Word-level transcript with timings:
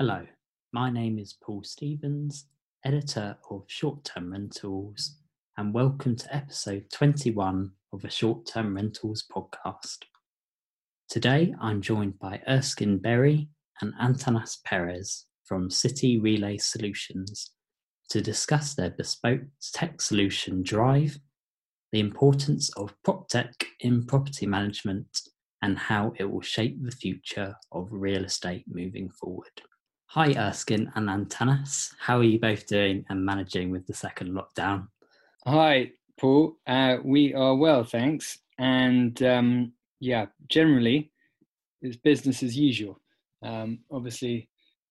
Hello, 0.00 0.26
my 0.72 0.88
name 0.88 1.18
is 1.18 1.34
Paul 1.42 1.62
Stevens, 1.62 2.46
editor 2.86 3.36
of 3.50 3.64
Short 3.66 4.02
Term 4.02 4.32
Rentals, 4.32 5.16
and 5.58 5.74
welcome 5.74 6.16
to 6.16 6.34
episode 6.34 6.86
21 6.90 7.70
of 7.92 8.00
the 8.00 8.08
Short 8.08 8.46
Term 8.46 8.74
Rentals 8.74 9.26
podcast. 9.30 9.98
Today 11.10 11.54
I'm 11.60 11.82
joined 11.82 12.18
by 12.18 12.40
Erskine 12.48 12.96
Berry 12.96 13.50
and 13.82 13.92
Antanas 14.00 14.62
Perez 14.64 15.26
from 15.44 15.68
City 15.68 16.18
Relay 16.18 16.56
Solutions 16.56 17.50
to 18.08 18.22
discuss 18.22 18.72
their 18.72 18.92
bespoke 18.92 19.42
tech 19.74 20.00
solution 20.00 20.62
Drive, 20.62 21.18
the 21.92 22.00
importance 22.00 22.70
of 22.78 22.94
prop 23.04 23.28
tech 23.28 23.52
in 23.80 24.06
property 24.06 24.46
management, 24.46 25.20
and 25.60 25.76
how 25.76 26.14
it 26.18 26.24
will 26.24 26.40
shape 26.40 26.82
the 26.82 26.90
future 26.90 27.54
of 27.70 27.88
real 27.90 28.24
estate 28.24 28.64
moving 28.66 29.10
forward. 29.10 29.60
Hi, 30.14 30.32
Erskine 30.32 30.90
and 30.96 31.08
Antanas. 31.08 31.94
How 32.00 32.18
are 32.18 32.24
you 32.24 32.40
both 32.40 32.66
doing 32.66 33.04
and 33.08 33.24
managing 33.24 33.70
with 33.70 33.86
the 33.86 33.94
second 33.94 34.32
lockdown? 34.32 34.88
Hi, 35.46 35.92
Paul. 36.18 36.56
Uh, 36.66 36.96
we 37.04 37.32
are 37.32 37.54
well, 37.54 37.84
thanks. 37.84 38.40
And 38.58 39.22
um, 39.22 39.72
yeah, 40.00 40.26
generally, 40.48 41.12
it's 41.80 41.96
business 41.96 42.42
as 42.42 42.56
usual. 42.56 43.00
Um, 43.44 43.84
obviously, 43.88 44.48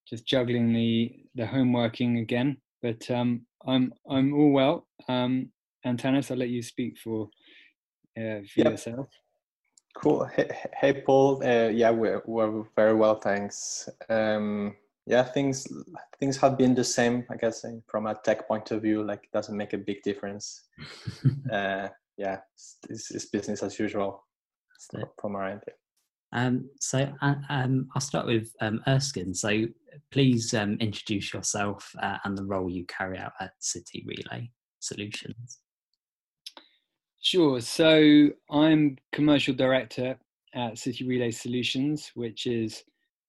just 0.07 0.25
juggling 0.25 0.71
the 0.71 1.13
the 1.35 1.45
home 1.45 1.73
working 1.73 2.19
again, 2.19 2.55
but 2.81 3.11
um, 3.11 3.41
I'm 3.67 3.91
I'm 4.09 4.33
all 4.33 4.53
well. 4.53 4.87
Um, 5.09 5.51
Antanas, 5.85 6.31
I'll 6.31 6.37
let 6.37 6.47
you 6.47 6.63
speak 6.63 6.97
for 6.97 7.27
uh, 8.17 8.39
for 8.47 8.61
yep. 8.61 8.71
yourself. 8.71 9.09
Cool. 9.95 10.29
Hey, 10.33 10.49
hey 10.79 10.93
Paul. 11.01 11.43
Uh, 11.43 11.67
yeah, 11.67 11.89
we're, 11.89 12.21
we're 12.25 12.63
very 12.77 12.95
well, 12.95 13.19
thanks. 13.19 13.89
Yeah, 15.09 15.23
things 15.23 15.65
things 16.19 16.37
have 16.37 16.55
been 16.55 16.75
the 16.75 16.83
same. 16.83 17.25
I 17.31 17.35
guess 17.35 17.65
from 17.87 18.05
a 18.05 18.13
tech 18.13 18.47
point 18.47 18.69
of 18.69 18.83
view, 18.83 19.03
like 19.03 19.23
it 19.23 19.31
doesn't 19.33 19.57
make 19.57 19.73
a 19.73 19.77
big 19.79 20.03
difference. 20.03 20.69
uh, 21.51 21.87
yeah, 22.15 22.37
it's, 22.87 23.09
it's, 23.09 23.25
business 23.25 23.63
as 23.63 23.79
usual 23.79 24.23
from 25.19 25.35
our 25.35 25.47
end. 25.47 25.63
Um, 26.31 26.69
so 26.79 27.11
uh, 27.23 27.33
um, 27.49 27.89
I'll 27.95 28.01
start 28.01 28.27
with 28.27 28.53
um, 28.61 28.81
Erskine. 28.87 29.33
So 29.33 29.65
please 30.11 30.53
um, 30.53 30.77
introduce 30.79 31.33
yourself 31.33 31.91
uh, 32.03 32.17
and 32.23 32.37
the 32.37 32.45
role 32.45 32.69
you 32.69 32.85
carry 32.85 33.17
out 33.17 33.33
at 33.39 33.53
City 33.57 34.05
Relay 34.05 34.51
Solutions. 34.79 35.57
Sure. 37.19 37.59
So 37.61 38.29
I'm 38.51 38.99
commercial 39.11 39.55
director 39.55 40.19
at 40.53 40.77
City 40.77 41.03
Relay 41.07 41.31
Solutions, 41.31 42.11
which 42.13 42.45
is 42.45 42.83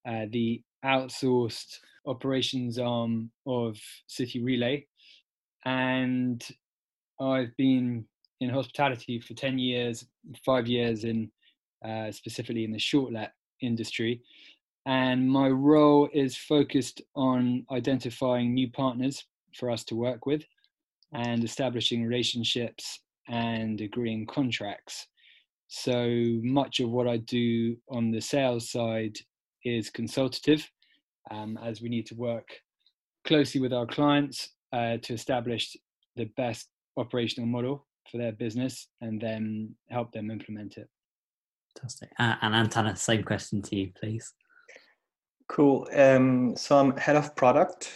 uh, 0.07 0.27
the 0.31 0.63
outsourced 0.85 1.79
operations 2.07 2.79
arm 2.79 3.31
of 3.47 3.79
City 4.07 4.43
Relay. 4.43 4.87
And 5.65 6.43
I've 7.21 7.55
been 7.57 8.05
in 8.41 8.51
hospitality 8.51 9.21
for 9.21 9.35
10 9.35 9.59
years, 9.59 10.07
five 10.45 10.67
years 10.67 11.05
in 11.05 11.31
uh, 11.85 12.11
specifically 12.11 12.65
in 12.65 12.73
the 12.73 12.79
short 12.79 13.13
let 13.13 13.33
industry. 13.63 14.23
And 14.87 15.29
my 15.31 15.49
role 15.49 16.09
is 16.13 16.37
focused 16.37 17.03
on 17.15 17.65
identifying 17.71 18.55
new 18.55 18.71
partners 18.71 19.25
for 19.55 19.71
us 19.71 19.85
to 19.85 19.95
work 19.95 20.27
with 20.27 20.43
and 21.13 21.45
establishing 21.45 22.05
relationships 22.05 23.01
and 23.29 23.81
agreeing 23.81 24.27
contracts. 24.27 25.07
So 25.69 26.09
much 26.43 26.81
of 26.81 26.91
what 26.91 27.07
I 27.07 27.19
do 27.19 27.77
on 27.89 28.11
the 28.11 28.21
sales 28.21 28.71
side 28.71 29.19
is 29.65 29.91
consultative, 29.91 30.69
um, 31.31 31.59
as 31.63 31.81
we 31.83 31.89
need 31.89 32.07
to 32.07 32.15
work 32.15 32.49
closely 33.27 33.61
with 33.61 33.73
our 33.73 33.87
clients 33.87 34.51
uh, 34.73 34.97
to 35.03 35.15
establish 35.15 35.77
the 36.17 36.25
best 36.37 36.69
operational 36.97 37.49
model 37.49 37.87
for 38.11 38.19
their 38.19 38.33
business 38.33 38.89
and 39.01 39.21
then 39.21 39.75
help 39.89 40.13
them 40.13 40.31
implement 40.31 40.77
it. 40.77 40.89
Fantastic. 41.77 42.11
Uh, 42.19 42.35
and 42.43 42.71
Antana, 42.71 42.97
same 42.97 43.23
question 43.23 43.63
to 43.63 43.77
you, 43.77 43.93
please. 43.99 44.33
Cool. 45.49 45.87
Um, 45.95 46.57
so 46.57 46.79
I'm 46.79 46.97
head 46.97 47.17
of 47.17 47.35
product. 47.37 47.91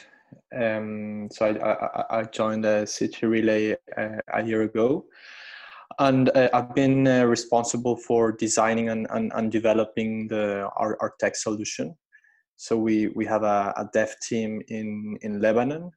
Um, 0.56 1.28
so 1.30 1.46
I, 1.46 1.72
I, 1.72 2.20
I 2.20 2.22
joined 2.24 2.64
the 2.64 2.86
City 2.86 3.26
Relay 3.26 3.76
uh, 3.96 4.18
a 4.32 4.44
year 4.44 4.62
ago 4.62 5.04
and 5.98 6.30
uh, 6.36 6.48
I've 6.52 6.74
been 6.74 7.06
uh, 7.06 7.24
responsible 7.24 7.96
for 7.96 8.32
designing 8.32 8.88
and, 8.88 9.06
and, 9.10 9.32
and 9.34 9.50
developing 9.50 10.28
the 10.28 10.68
our, 10.76 10.96
our, 11.00 11.14
tech 11.20 11.36
solution. 11.36 11.96
So 12.56 12.76
we 12.76 13.08
we 13.08 13.26
have 13.26 13.42
a, 13.42 13.72
a, 13.76 13.88
dev 13.92 14.14
team 14.26 14.62
in 14.68 15.16
in 15.22 15.40
Lebanon. 15.40 15.90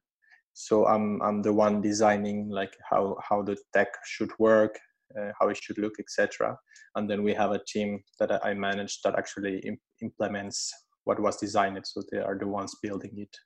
So 0.52 0.86
I'm 0.86 1.20
I'm 1.22 1.42
the 1.42 1.52
one 1.52 1.80
designing 1.80 2.48
like 2.48 2.74
how 2.88 3.16
how 3.28 3.42
the 3.42 3.56
tech 3.72 3.88
should 4.04 4.30
work, 4.38 4.78
uh, 5.18 5.32
how 5.40 5.48
it 5.48 5.56
should 5.56 5.78
look, 5.78 5.94
etc. 6.00 6.56
And 6.96 7.08
then 7.08 7.22
we 7.22 7.32
have 7.34 7.52
a 7.52 7.62
team 7.64 8.02
that 8.18 8.44
I 8.44 8.54
manage 8.54 9.00
that 9.02 9.16
actually 9.16 9.58
imp- 9.60 9.80
implements 10.02 10.72
what 11.04 11.20
was 11.20 11.36
designed. 11.36 11.80
So 11.86 12.02
they 12.10 12.18
are 12.18 12.36
the 12.38 12.48
ones 12.48 12.74
building 12.82 13.12
it, 13.16 13.36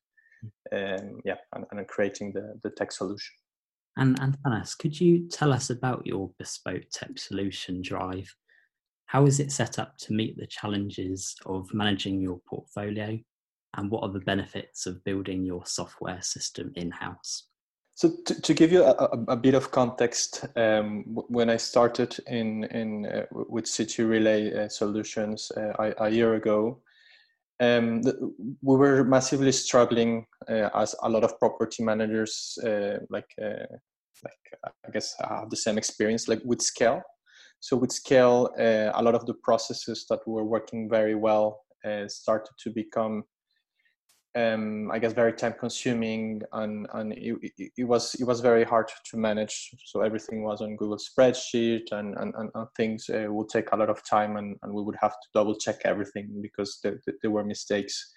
hmm. 0.41 0.77
um, 0.77 1.21
yeah, 1.25 1.37
and, 1.55 1.67
and 1.71 1.87
creating 1.87 2.33
the 2.33 2.59
the 2.63 2.71
tech 2.71 2.93
solution. 2.93 3.35
And 3.97 4.19
Antanas, 4.21 4.77
could 4.77 4.99
you 4.99 5.29
tell 5.29 5.53
us 5.53 5.71
about 5.71 6.07
your 6.07 6.31
bespoke 6.39 6.85
tech 6.91 7.19
solution 7.19 7.83
drive? 7.83 8.35
How 9.07 9.27
is 9.27 9.41
it 9.41 9.53
set 9.53 9.79
up 9.79 9.99
to 9.99 10.15
meet 10.15 10.39
the 10.39 10.47
challenges 10.47 11.37
of 11.45 11.73
managing 11.75 12.21
your 12.21 12.41
portfolio? 12.49 13.19
And 13.75 13.91
what 13.91 14.03
are 14.03 14.13
the 14.13 14.21
benefits 14.21 14.87
of 14.87 15.05
building 15.05 15.45
your 15.45 15.67
software 15.67 16.23
system 16.23 16.73
in 16.77 16.91
house? 16.91 17.45
So, 17.95 18.11
to, 18.25 18.41
to, 18.41 18.55
give 18.55 18.73
you 18.73 18.85
a, 18.85 19.09
a, 19.29 19.37
bit 19.37 19.55
of 19.55 19.71
context, 19.71 20.47
um, 20.57 21.05
when 21.07 21.51
I 21.51 21.59
started 21.59 22.19
in, 22.27 22.65
in 22.65 23.05
uh, 23.05 23.27
with 23.31 23.67
City 23.67 24.03
Relay 24.03 24.65
uh, 24.65 24.69
Solutions 24.69 25.53
uh, 25.55 25.73
a, 25.79 26.07
a, 26.07 26.09
year 26.09 26.35
ago, 26.35 26.81
um, 27.61 28.01
we 28.63 28.77
were 28.77 29.05
massively 29.05 29.53
struggling 29.53 30.27
uh, 30.49 30.69
as 30.75 30.95
a 31.03 31.09
lot 31.09 31.25
of 31.25 31.39
property 31.39 31.83
managers 31.83 32.59
uh, 32.65 32.99
like 33.11 33.31
uh, 33.41 33.67
like 34.25 34.73
i 34.87 34.91
guess 34.91 35.15
have 35.21 35.51
the 35.51 35.57
same 35.57 35.79
experience 35.79 36.29
like 36.29 36.41
with 36.45 36.61
scale. 36.61 37.03
So 37.61 37.77
with 37.77 37.93
scale 37.93 38.51
uh, 38.59 38.91
a 38.95 39.03
lot 39.03 39.15
of 39.15 39.25
the 39.27 39.35
processes 39.35 40.07
that 40.11 40.27
were 40.27 40.45
working 40.45 40.89
very 40.91 41.15
well 41.15 41.61
uh, 41.85 42.09
started 42.09 42.53
to 42.59 42.71
become 42.71 43.25
um, 44.35 44.91
I 44.91 44.99
guess 44.99 45.13
very 45.13 45.33
time 45.33 45.55
consuming 45.59 46.43
and, 46.53 46.87
and 46.95 47.13
it, 47.13 47.37
it, 47.77 47.85
was 47.85 48.15
it 48.15 48.25
was 48.25 48.41
very 48.41 48.65
hard 48.65 48.91
to 49.11 49.17
manage. 49.17 49.75
So 49.85 50.01
everything 50.01 50.43
was 50.43 50.63
on 50.63 50.77
Google 50.77 50.97
spreadsheet 50.97 51.93
and, 51.93 52.17
and, 52.17 52.35
and, 52.37 52.51
and 52.55 52.67
things 52.77 53.11
uh, 53.11 53.27
would 53.29 53.51
take 53.51 53.73
a 53.73 53.77
lot 53.77 53.91
of 53.91 54.05
time 54.05 54.37
and, 54.37 54.57
and 54.63 54.73
we 54.73 54.83
would 54.83 54.97
have 55.01 55.13
to 55.13 55.29
double 55.35 55.55
check 55.55 55.81
everything 55.85 56.41
because 56.41 56.79
there, 56.83 57.01
there 57.21 57.31
were 57.31 57.45
mistakes. 57.45 58.13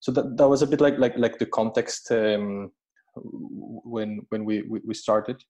So 0.00 0.10
that, 0.12 0.36
that 0.36 0.48
was 0.48 0.62
a 0.62 0.66
bit 0.66 0.80
like 0.80 0.98
like 0.98 1.16
like 1.18 1.38
the 1.38 1.46
context 1.46 2.10
um, 2.10 2.72
when 3.14 4.26
when 4.30 4.44
we, 4.44 4.62
we 4.62 4.94
started. 4.94 5.42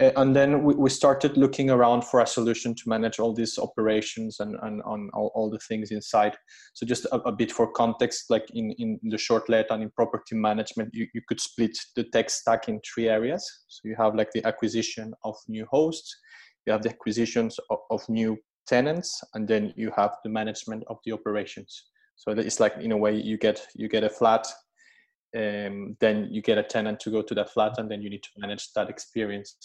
Uh, 0.00 0.10
and 0.16 0.34
then 0.34 0.64
we, 0.64 0.74
we, 0.74 0.90
started 0.90 1.36
looking 1.36 1.70
around 1.70 2.02
for 2.02 2.20
a 2.20 2.26
solution 2.26 2.74
to 2.74 2.82
manage 2.88 3.20
all 3.20 3.32
these 3.32 3.58
operations 3.60 4.40
and, 4.40 4.56
and 4.62 4.82
on 4.82 5.08
all, 5.14 5.30
all 5.36 5.48
the 5.48 5.58
things 5.68 5.92
inside. 5.92 6.36
So 6.72 6.84
just 6.84 7.04
a, 7.06 7.16
a, 7.18 7.30
bit 7.30 7.52
for 7.52 7.70
context, 7.70 8.24
like 8.28 8.44
in, 8.54 8.72
in 8.72 8.98
the 9.04 9.18
short 9.18 9.48
let 9.48 9.70
and 9.70 9.84
in 9.84 9.90
property 9.90 10.34
management, 10.34 10.90
you, 10.92 11.06
you 11.14 11.20
could 11.28 11.40
split 11.40 11.78
the 11.94 12.02
tech 12.02 12.28
stack 12.28 12.68
in 12.68 12.80
three 12.80 13.08
areas. 13.08 13.48
So 13.68 13.82
you 13.88 13.94
have 13.96 14.16
like 14.16 14.32
the 14.32 14.44
acquisition 14.44 15.14
of 15.22 15.36
new 15.46 15.64
hosts, 15.70 16.16
you 16.66 16.72
have 16.72 16.82
the 16.82 16.90
acquisitions 16.90 17.56
of, 17.70 17.78
of 17.90 18.08
new 18.08 18.36
tenants, 18.66 19.22
and 19.34 19.46
then 19.46 19.72
you 19.76 19.92
have 19.96 20.16
the 20.24 20.30
management 20.30 20.82
of 20.88 20.98
the 21.04 21.12
operations. 21.12 21.84
So 22.16 22.32
it's 22.32 22.58
like 22.58 22.76
in 22.78 22.90
a 22.90 22.96
way 22.96 23.14
you 23.14 23.38
get 23.38 23.64
you 23.76 23.88
get 23.88 24.02
a 24.02 24.08
flat 24.08 24.46
um, 25.36 25.96
then 26.00 26.28
you 26.30 26.42
get 26.42 26.58
a 26.58 26.62
tenant 26.62 27.00
to 27.00 27.10
go 27.10 27.22
to 27.22 27.34
that 27.34 27.50
flat 27.50 27.74
and 27.78 27.90
then 27.90 28.00
you 28.02 28.08
need 28.08 28.22
to 28.22 28.30
manage 28.38 28.72
that 28.74 28.88
experience 28.88 29.56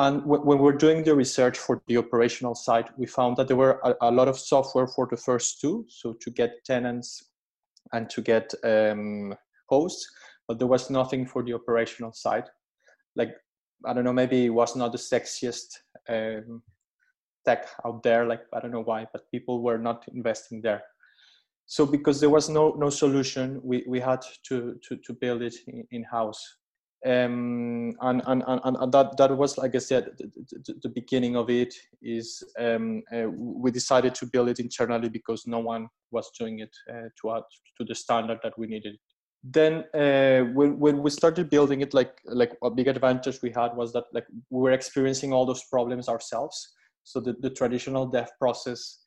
and 0.00 0.24
when 0.24 0.58
we're 0.58 0.72
doing 0.72 1.02
the 1.02 1.14
research 1.14 1.58
for 1.58 1.82
the 1.88 1.96
operational 1.96 2.54
side, 2.54 2.88
we 2.96 3.06
found 3.06 3.36
that 3.36 3.48
there 3.48 3.56
were 3.56 3.80
a, 3.82 3.94
a 4.02 4.10
lot 4.12 4.28
of 4.28 4.38
software 4.38 4.86
for 4.86 5.08
the 5.10 5.16
first 5.16 5.60
two, 5.60 5.86
so 5.88 6.12
to 6.20 6.30
get 6.30 6.64
tenants 6.64 7.30
and 7.92 8.08
to 8.10 8.22
get 8.22 8.54
um, 8.62 9.34
hosts, 9.68 10.08
but 10.46 10.60
there 10.60 10.68
was 10.68 10.88
nothing 10.88 11.26
for 11.26 11.42
the 11.42 11.52
operational 11.52 12.12
side. 12.12 12.44
Like 13.16 13.34
I 13.84 13.92
don't 13.92 14.04
know, 14.04 14.12
maybe 14.12 14.46
it 14.46 14.50
was 14.50 14.76
not 14.76 14.92
the 14.92 14.98
sexiest 14.98 15.78
um, 16.08 16.62
tech 17.44 17.66
out 17.84 18.04
there. 18.04 18.24
Like 18.24 18.42
I 18.52 18.60
don't 18.60 18.70
know 18.70 18.82
why, 18.82 19.06
but 19.12 19.30
people 19.32 19.62
were 19.62 19.78
not 19.78 20.04
investing 20.14 20.62
there. 20.62 20.82
So 21.66 21.84
because 21.84 22.20
there 22.20 22.30
was 22.30 22.48
no 22.48 22.70
no 22.78 22.88
solution, 22.88 23.60
we, 23.64 23.84
we 23.88 23.98
had 23.98 24.22
to 24.44 24.78
to, 24.88 24.96
to 24.96 25.12
build 25.12 25.42
it 25.42 25.56
in 25.90 26.04
house 26.04 26.57
um, 27.06 27.94
and, 28.00 28.22
and, 28.26 28.42
and, 28.46 28.76
and 28.76 28.92
that, 28.92 29.16
that 29.16 29.36
was, 29.36 29.56
like 29.56 29.74
I 29.76 29.78
said, 29.78 30.10
the, 30.18 30.74
the, 30.82 30.88
beginning 30.88 31.36
of 31.36 31.48
it 31.48 31.72
is 32.02 32.42
um, 32.58 33.02
uh, 33.14 33.28
we 33.30 33.70
decided 33.70 34.16
to 34.16 34.26
build 34.26 34.48
it 34.48 34.58
internally 34.58 35.08
because 35.08 35.46
no 35.46 35.60
one 35.60 35.88
was 36.10 36.28
doing 36.36 36.58
it 36.58 36.76
uh, 36.90 37.08
to, 37.22 37.40
to 37.76 37.84
the 37.86 37.94
standard 37.94 38.40
that 38.42 38.58
we 38.58 38.66
needed. 38.66 38.96
Then 39.44 39.84
uh, 39.94 40.50
when, 40.54 40.80
when 40.80 41.00
we 41.00 41.10
started 41.10 41.48
building 41.48 41.82
it, 41.82 41.94
like, 41.94 42.18
like 42.24 42.56
a 42.64 42.70
big 42.70 42.88
advantage 42.88 43.40
we 43.42 43.50
had 43.50 43.76
was 43.76 43.92
that 43.92 44.04
like 44.12 44.26
we 44.50 44.60
were 44.60 44.72
experiencing 44.72 45.32
all 45.32 45.46
those 45.46 45.62
problems 45.70 46.08
ourselves. 46.08 46.74
So 47.04 47.20
the, 47.20 47.36
the 47.40 47.50
traditional 47.50 48.06
dev 48.06 48.28
process 48.40 48.98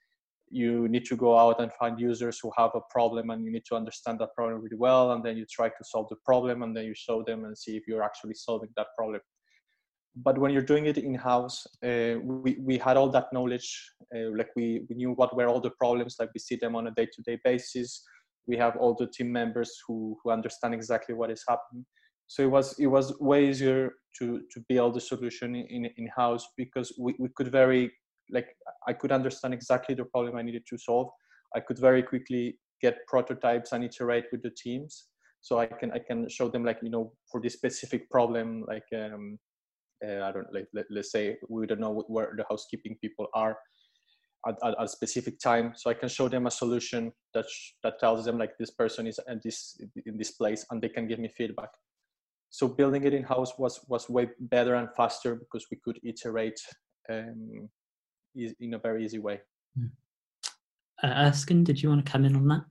you 0.52 0.88
need 0.90 1.06
to 1.06 1.16
go 1.16 1.38
out 1.38 1.62
and 1.62 1.72
find 1.74 2.00
users 2.00 2.40
who 2.42 2.52
have 2.58 2.72
a 2.76 2.82
problem 2.90 3.30
and 3.30 3.44
you 3.44 3.52
need 3.52 3.66
to 3.66 3.76
understand 3.76 4.20
that 4.20 4.34
problem 4.36 4.62
really 4.62 4.76
well 4.76 5.14
and 5.14 5.24
then 5.24 5.38
you 5.38 5.46
try 5.46 5.70
to 5.70 5.84
solve 5.84 6.08
the 6.10 6.18
problem 6.26 6.62
and 6.62 6.76
then 6.76 6.86
you 6.86 6.94
show 6.94 7.24
them 7.24 7.46
and 7.46 7.58
see 7.58 7.78
if 7.78 7.84
you're 7.88 8.04
actually 8.04 8.34
solving 8.34 8.70
that 8.76 8.88
problem. 8.98 9.22
But 10.16 10.38
when 10.38 10.52
you're 10.52 10.62
doing 10.62 10.88
it 10.88 10.98
in 10.98 11.16
house 11.16 11.66
uh, 11.84 12.16
we, 12.22 12.58
we 12.60 12.78
had 12.78 12.98
all 12.98 13.10
that 13.10 13.28
knowledge 13.32 13.92
uh, 14.14 14.30
like 14.36 14.50
we, 14.56 14.86
we 14.90 14.96
knew 14.96 15.12
what 15.14 15.36
were 15.36 15.48
all 15.48 15.62
the 15.62 15.72
problems 15.72 16.18
like 16.20 16.30
we 16.34 16.40
see 16.40 16.58
them 16.58 16.76
on 16.76 16.88
a 16.88 16.92
day-to-day 16.92 17.40
basis. 17.46 18.04
We 18.46 18.58
have 18.58 18.76
all 18.76 18.96
the 18.96 19.08
team 19.08 19.32
members 19.32 19.72
who, 19.88 20.18
who 20.22 20.32
understand 20.32 20.74
exactly 20.74 21.16
what 21.16 21.32
is 21.32 21.44
happening. 21.48 21.86
So 22.28 22.44
it 22.44 22.52
was 22.52 22.80
it 22.80 22.88
was 22.88 23.20
way 23.20 23.50
easier 23.50 23.92
to 24.18 24.42
to 24.52 24.66
build 24.70 24.94
the 24.94 25.02
solution 25.02 25.54
in 25.54 25.86
in 25.98 26.08
house 26.16 26.48
because 26.56 26.96
we, 26.98 27.14
we 27.20 27.28
could 27.36 27.52
very 27.52 27.92
like 28.32 28.48
I 28.88 28.94
could 28.94 29.12
understand 29.12 29.54
exactly 29.54 29.96
the 29.96 30.06
problem 30.06 30.36
I 30.36 30.42
needed 30.42 30.66
to 30.70 30.78
solve. 30.78 31.10
I 31.56 31.60
could 31.60 31.78
very 31.78 32.04
quickly 32.04 32.58
get 32.82 33.06
prototypes 33.08 33.72
and 33.72 33.84
iterate 33.84 34.26
with 34.32 34.42
the 34.42 34.52
teams. 34.52 35.08
So 35.42 35.60
I 35.60 35.66
can 35.66 35.92
I 35.92 36.00
can 36.00 36.30
show 36.30 36.50
them 36.50 36.64
like 36.64 36.80
you 36.82 36.90
know 36.90 37.14
for 37.32 37.42
this 37.42 37.54
specific 37.54 38.10
problem 38.10 38.64
like 38.68 38.86
um, 38.96 39.40
uh, 40.06 40.22
I 40.24 40.32
don't 40.32 40.54
like 40.54 40.68
let, 40.74 40.86
us 40.98 41.12
say 41.12 41.38
we 41.50 41.68
don't 41.68 41.80
know 41.80 42.04
where 42.08 42.34
the 42.36 42.46
housekeeping 42.50 42.98
people 43.02 43.28
are 43.34 43.58
at, 44.48 44.56
at, 44.64 44.76
a 44.80 44.88
specific 44.88 45.40
time. 45.40 45.74
So 45.76 45.90
I 45.90 45.94
can 45.94 46.10
show 46.10 46.28
them 46.28 46.48
a 46.48 46.52
solution 46.52 47.12
that 47.34 47.46
sh- 47.50 47.74
that 47.84 48.00
tells 48.00 48.26
them 48.26 48.38
like 48.38 48.58
this 48.58 48.72
person 48.72 49.08
is 49.08 49.20
at 49.28 49.42
this 49.44 49.80
in 50.06 50.18
this 50.18 50.32
place 50.32 50.66
and 50.72 50.82
they 50.82 50.90
can 50.90 51.08
give 51.08 51.20
me 51.20 51.30
feedback. 51.38 51.70
So 52.50 52.68
building 52.68 53.04
it 53.06 53.14
in 53.14 53.24
house 53.24 53.58
was 53.58 53.80
was 53.88 54.10
way 54.10 54.30
better 54.40 54.76
and 54.76 54.90
faster 54.96 55.36
because 55.36 55.66
we 55.72 55.78
could 55.84 56.00
iterate 56.04 56.60
um, 57.10 57.70
in 58.36 58.74
a 58.74 58.80
very 58.80 59.04
easy 59.04 59.20
way. 59.20 59.42
Uh, 61.04 61.28
Erskine, 61.28 61.64
did 61.64 61.82
you 61.82 61.90
want 61.90 62.06
to 62.06 62.12
come 62.12 62.26
in 62.26 62.36
on 62.36 62.48
that? 62.48 62.66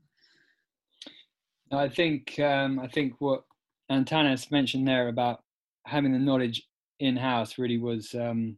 I 1.73 1.89
think 1.89 2.39
um, 2.41 2.79
I 2.81 2.89
think 2.89 3.15
what 3.19 3.45
Antanas 3.91 4.51
mentioned 4.51 4.87
there 4.87 5.09
about 5.09 5.43
having 5.87 6.13
the 6.13 6.19
knowledge 6.19 6.63
in 6.99 7.17
house 7.17 7.59
really 7.59 7.79
was 7.79 8.15
um, 8.15 8.57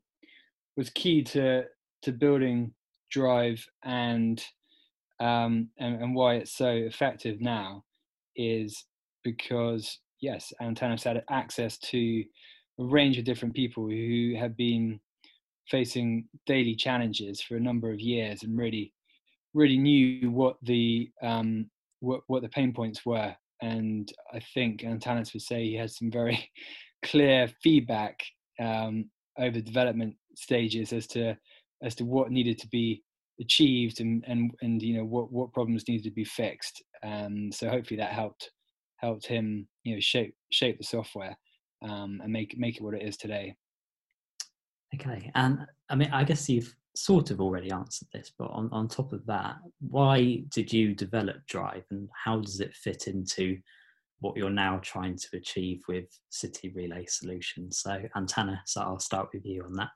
was 0.77 0.91
key 0.91 1.23
to 1.23 1.65
to 2.03 2.13
building 2.13 2.73
drive 3.11 3.65
and, 3.85 4.43
um, 5.21 5.69
and 5.79 6.03
and 6.03 6.15
why 6.15 6.35
it's 6.35 6.57
so 6.57 6.71
effective 6.71 7.41
now 7.41 7.85
is 8.37 8.85
because 9.23 9.99
yes, 10.21 10.53
Antanas 10.61 11.05
had 11.05 11.23
access 11.31 11.77
to 11.79 12.25
a 12.81 12.85
range 12.85 13.19
of 13.19 13.25
different 13.25 13.55
people 13.55 13.87
who 13.87 14.35
have 14.39 14.57
been 14.57 14.99
facing 15.73 16.29
daily 16.47 16.77
challenges 16.77 17.41
for 17.41 17.57
a 17.57 17.61
number 17.61 17.91
of 17.91 17.99
years 17.99 18.45
and 18.45 18.57
really 18.57 18.93
really 19.55 19.79
knew 19.79 20.31
what 20.31 20.57
the 20.63 21.11
um, 21.23 21.69
what, 22.01 22.21
what 22.27 22.43
the 22.43 22.49
pain 22.49 22.73
points 22.73 23.05
were. 23.05 23.35
And 23.61 24.13
I 24.33 24.41
think 24.55 24.83
Antanas 24.83 25.33
would 25.33 25.43
say 25.43 25.65
he 25.65 25.77
has 25.77 25.97
some 25.97 26.11
very 26.11 26.51
clear 27.05 27.49
feedback 27.63 28.19
um, 28.61 29.11
over 29.39 29.61
development 29.61 30.15
stages 30.37 30.93
as 30.93 31.07
to 31.09 31.37
as 31.83 31.95
to 31.97 32.05
what 32.05 32.31
needed 32.31 32.59
to 32.59 32.69
be 32.69 33.03
achieved 33.41 34.01
and 34.01 34.25
and 34.27 34.53
and 34.63 34.83
you 34.83 34.97
know 34.97 35.05
what 35.05 35.33
what 35.33 35.53
problems 35.53 35.89
needed 35.89 36.05
to 36.05 36.11
be 36.11 36.25
fixed. 36.25 36.83
Um, 37.03 37.51
so 37.51 37.69
hopefully 37.69 37.99
that 37.99 38.13
helped 38.13 38.51
helped 38.97 39.27
him 39.27 39.67
you 39.85 39.95
know 39.95 40.01
shape 40.01 40.35
shape 40.51 40.79
the 40.79 40.85
software 40.85 41.37
um, 41.83 42.21
and 42.23 42.33
make 42.33 42.57
make 42.59 42.77
it 42.77 42.83
what 42.83 42.95
it 42.95 43.03
is 43.03 43.17
today 43.17 43.55
Okay, 44.95 45.31
and 45.35 45.67
I 45.89 45.95
mean, 45.95 46.11
I 46.13 46.25
guess 46.25 46.49
you've 46.49 46.75
sort 46.95 47.31
of 47.31 47.41
already 47.41 47.71
answered 47.71 48.09
this, 48.13 48.33
but 48.39 48.51
on, 48.51 48.69
on 48.73 48.89
top 48.89 49.13
of 49.13 49.25
that, 49.27 49.57
why 49.81 50.43
did 50.51 50.73
you 50.73 50.95
develop 50.95 51.37
Drive 51.49 51.85
and 51.91 52.09
how 52.25 52.41
does 52.41 52.61
it 52.61 52.75
fit 52.75 53.07
into 53.07 53.59
what 54.21 54.37
you're 54.37 54.51
now 54.51 54.79
trying 54.83 55.17
to 55.17 55.29
achieve 55.35 55.83
with 55.89 56.07
City 56.29 56.71
Relay 56.75 57.07
Solutions? 57.09 57.79
So, 57.79 58.03
Antana, 58.15 58.59
so 58.67 58.83
I'll 58.83 58.99
start 58.99 59.31
with 59.33 59.47
you 59.47 59.65
on 59.65 59.73
that. 59.75 59.89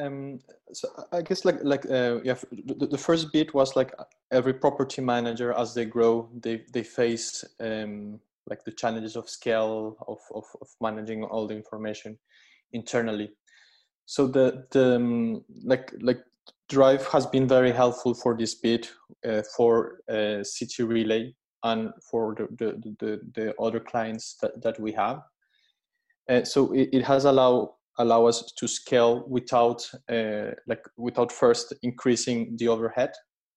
Um, 0.00 0.38
so 0.72 0.88
I 1.12 1.22
guess 1.22 1.44
like 1.44 1.58
like 1.62 1.84
uh, 1.86 2.20
yeah, 2.22 2.34
the, 2.52 2.86
the 2.86 2.98
first 2.98 3.32
bit 3.32 3.52
was 3.54 3.74
like 3.74 3.92
every 4.30 4.54
property 4.54 5.00
manager 5.02 5.52
as 5.52 5.74
they 5.74 5.86
grow, 5.86 6.28
they 6.40 6.62
they 6.72 6.84
face 6.84 7.42
um, 7.58 8.20
like 8.48 8.62
the 8.64 8.72
challenges 8.72 9.16
of 9.16 9.28
scale 9.28 9.96
of, 10.06 10.18
of, 10.34 10.44
of 10.60 10.68
managing 10.80 11.24
all 11.24 11.46
the 11.46 11.56
information 11.56 12.18
internally 12.72 13.30
so 14.08 14.26
the 14.26 14.64
the 14.70 14.96
um, 14.96 15.44
like 15.64 15.92
like 16.00 16.20
drive 16.70 17.06
has 17.08 17.26
been 17.26 17.46
very 17.46 17.70
helpful 17.70 18.14
for 18.14 18.34
this 18.34 18.54
bit 18.54 18.90
uh, 19.28 19.42
for 19.54 20.00
uh, 20.10 20.42
city 20.42 20.82
relay 20.82 21.34
and 21.64 21.90
for 22.10 22.34
the 22.34 22.46
the, 22.56 22.96
the, 23.00 23.20
the 23.34 23.54
other 23.60 23.78
clients 23.78 24.36
that, 24.40 24.62
that 24.62 24.80
we 24.80 24.92
have. 24.92 25.20
Uh, 26.30 26.42
so 26.42 26.72
it, 26.72 26.88
it 26.90 27.04
has 27.04 27.26
allowed 27.26 27.68
allow 27.98 28.24
us 28.24 28.50
to 28.56 28.66
scale 28.66 29.24
without 29.28 29.86
uh, 30.10 30.52
like 30.66 30.84
without 30.96 31.30
first 31.30 31.74
increasing 31.82 32.56
the 32.56 32.66
overhead. 32.66 33.12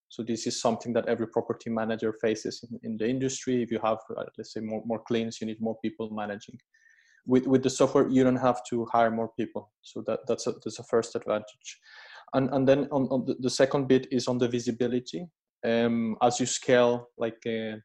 So 0.10 0.22
this 0.22 0.48
is 0.48 0.60
something 0.60 0.92
that 0.94 1.08
every 1.08 1.28
property 1.28 1.70
manager 1.70 2.14
faces 2.22 2.66
in, 2.70 2.78
in 2.84 2.98
the 2.98 3.08
industry. 3.08 3.64
If 3.64 3.72
you 3.72 3.80
have 3.82 4.00
uh, 4.18 4.26
let's 4.38 4.54
say 4.54 4.60
more, 4.60 4.84
more 4.86 5.00
cleans 5.00 5.40
you 5.40 5.48
need 5.48 5.62
more 5.62 5.78
people 5.82 6.10
managing 6.12 6.60
with 7.32 7.46
with 7.48 7.64
the 7.64 7.70
software 7.70 8.08
you 8.10 8.24
don't 8.24 8.46
have 8.50 8.62
to 8.70 8.86
hire 8.94 9.12
more 9.20 9.30
people. 9.40 9.72
So 9.82 10.04
that 10.08 10.20
that's 10.28 10.46
a 10.48 10.54
that's 10.64 10.80
a 10.80 10.84
first 10.94 11.16
advantage. 11.16 11.70
And 12.34 12.50
and 12.56 12.68
then 12.68 12.88
on, 12.92 13.04
on 13.14 13.26
the, 13.28 13.36
the 13.46 13.54
second 13.62 13.88
bit 13.88 14.08
is 14.12 14.28
on 14.28 14.38
the 14.38 14.50
visibility. 14.58 15.22
Um, 15.64 16.18
as 16.22 16.40
you 16.40 16.48
scale 16.48 17.10
like 17.18 17.42
uh, 17.46 17.78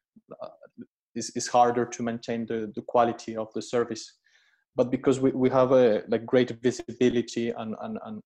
it's, 1.13 1.31
it's 1.35 1.47
harder 1.47 1.85
to 1.85 2.03
maintain 2.03 2.45
the, 2.47 2.71
the 2.75 2.81
quality 2.81 3.35
of 3.37 3.47
the 3.53 3.61
service. 3.61 4.03
But 4.75 4.89
because 4.91 5.19
we, 5.19 5.31
we 5.31 5.49
have 5.49 5.71
a 5.71 6.03
like 6.07 6.25
great 6.25 6.51
visibility 6.61 7.49
and, 7.49 7.75
and, 7.81 7.97
and 8.05 8.21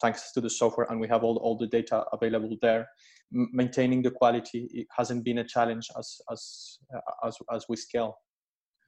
thanks 0.00 0.32
to 0.32 0.40
the 0.40 0.50
software 0.50 0.86
and 0.90 1.00
we 1.00 1.08
have 1.08 1.22
all, 1.22 1.36
all 1.36 1.56
the 1.56 1.66
data 1.66 2.04
available 2.12 2.56
there 2.62 2.86
maintaining 3.30 4.02
the 4.02 4.10
quality 4.10 4.68
it 4.72 4.86
hasn't 4.96 5.22
been 5.22 5.38
a 5.38 5.44
challenge 5.44 5.86
as 5.98 6.08
as 6.32 6.78
as, 7.26 7.36
as 7.52 7.66
we 7.68 7.76
scale 7.76 8.16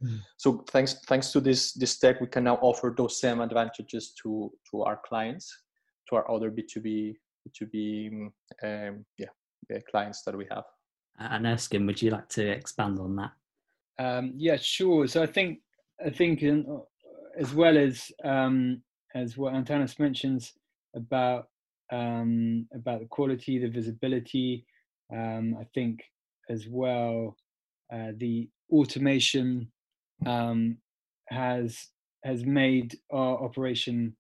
Mm. 0.03 0.21
So 0.37 0.65
thanks 0.71 0.95
thanks 1.07 1.31
to 1.33 1.41
this 1.41 1.73
this 1.73 1.99
tech, 1.99 2.21
we 2.21 2.27
can 2.27 2.45
now 2.45 2.57
offer 2.63 2.95
those 2.97 3.21
same 3.21 3.41
advantages 3.41 4.15
to 4.23 4.51
to 4.71 4.83
our 4.83 5.01
clients, 5.05 5.65
to 6.09 6.17
our 6.17 6.31
other 6.31 6.51
B 6.51 6.63
two 6.63 6.81
B 6.81 7.17
B 7.45 7.51
two 7.55 7.67
B 7.67 8.11
um, 8.63 9.05
yeah, 9.19 9.27
yeah 9.69 9.79
clients 9.91 10.23
that 10.23 10.37
we 10.37 10.47
have. 10.51 10.65
And 11.19 11.47
Erskine, 11.47 11.87
would 11.87 12.01
you 12.01 12.11
like 12.11 12.29
to 12.31 12.49
expand 12.49 12.99
on 12.99 13.17
that? 13.17 13.33
Um, 13.99 14.33
yeah, 14.37 14.57
sure. 14.57 15.07
So 15.07 15.23
I 15.23 15.27
think 15.27 15.61
I 16.05 16.09
think 16.09 16.43
in, 16.43 16.65
uh, 16.67 16.79
as 17.39 17.55
well 17.55 17.77
as 17.77 18.11
um, 18.25 18.83
as 19.15 19.37
what 19.37 19.53
Antanas 19.53 19.99
mentions 19.99 20.55
about 20.97 21.49
um, 21.93 22.67
about 22.75 23.01
the 23.01 23.07
quality, 23.07 23.59
the 23.59 23.69
visibility, 23.69 24.65
um, 25.13 25.57
I 25.61 25.65
think 25.75 26.01
as 26.49 26.67
well 26.69 27.37
uh, 27.93 28.13
the 28.17 28.49
automation 28.73 29.71
um, 30.27 30.77
has 31.29 31.89
has 32.25 32.45
made 32.45 32.99
our 33.11 33.43
operation 33.43 34.17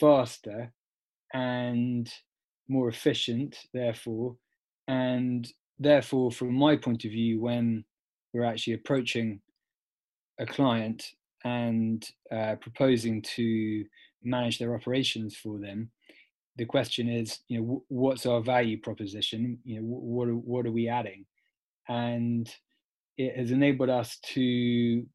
faster 0.00 0.72
and 1.32 2.10
more 2.68 2.88
efficient 2.88 3.56
therefore 3.72 4.36
and 4.88 5.52
therefore 5.78 6.30
from 6.30 6.52
my 6.52 6.76
point 6.76 7.04
of 7.04 7.10
view 7.10 7.40
when 7.40 7.84
we're 8.34 8.44
actually 8.44 8.74
approaching 8.74 9.40
a 10.40 10.46
client 10.46 11.12
and 11.44 12.10
uh, 12.32 12.56
proposing 12.60 13.22
to 13.22 13.84
manage 14.24 14.58
their 14.58 14.74
operations 14.74 15.36
for 15.36 15.58
them 15.58 15.90
the 16.56 16.64
question 16.64 17.08
is 17.08 17.40
you 17.48 17.60
know 17.60 17.84
what's 17.88 18.26
our 18.26 18.40
value 18.40 18.80
proposition? 18.80 19.58
You 19.64 19.80
know 19.80 19.86
what 19.86 20.28
are, 20.28 20.32
what 20.32 20.66
are 20.66 20.72
we 20.72 20.88
adding? 20.88 21.26
And 21.88 22.48
it 23.18 23.36
has 23.36 23.50
enabled 23.50 23.90
us 23.90 24.18
to 24.34 25.06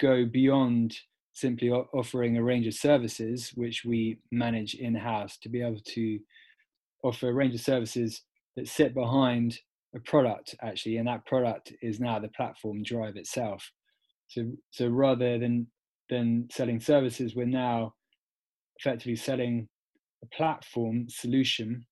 go 0.00 0.24
beyond 0.24 0.96
simply 1.32 1.70
offering 1.70 2.36
a 2.36 2.42
range 2.42 2.66
of 2.66 2.74
services 2.74 3.52
which 3.54 3.84
we 3.84 4.18
manage 4.30 4.74
in 4.74 4.94
house 4.94 5.36
to 5.38 5.48
be 5.48 5.62
able 5.62 5.80
to 5.84 6.18
offer 7.04 7.28
a 7.28 7.32
range 7.32 7.54
of 7.54 7.60
services 7.60 8.22
that 8.56 8.66
sit 8.66 8.92
behind 8.94 9.58
a 9.94 10.00
product 10.00 10.54
actually 10.62 10.96
and 10.96 11.06
that 11.08 11.24
product 11.26 11.72
is 11.80 12.00
now 12.00 12.18
the 12.18 12.28
platform 12.28 12.82
drive 12.82 13.16
itself 13.16 13.70
so 14.28 14.50
so 14.70 14.88
rather 14.88 15.38
than 15.38 15.66
than 16.08 16.48
selling 16.50 16.80
services. 16.80 17.34
We're 17.34 17.46
now 17.46 17.94
effectively 18.78 19.16
selling 19.16 19.68
a 20.22 20.26
platform 20.26 21.06
solution 21.08 21.84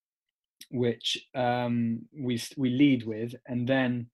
which 0.70 1.18
um, 1.34 2.00
we 2.18 2.40
we 2.56 2.70
lead 2.70 3.06
with, 3.06 3.34
and 3.46 3.68
then 3.68 4.08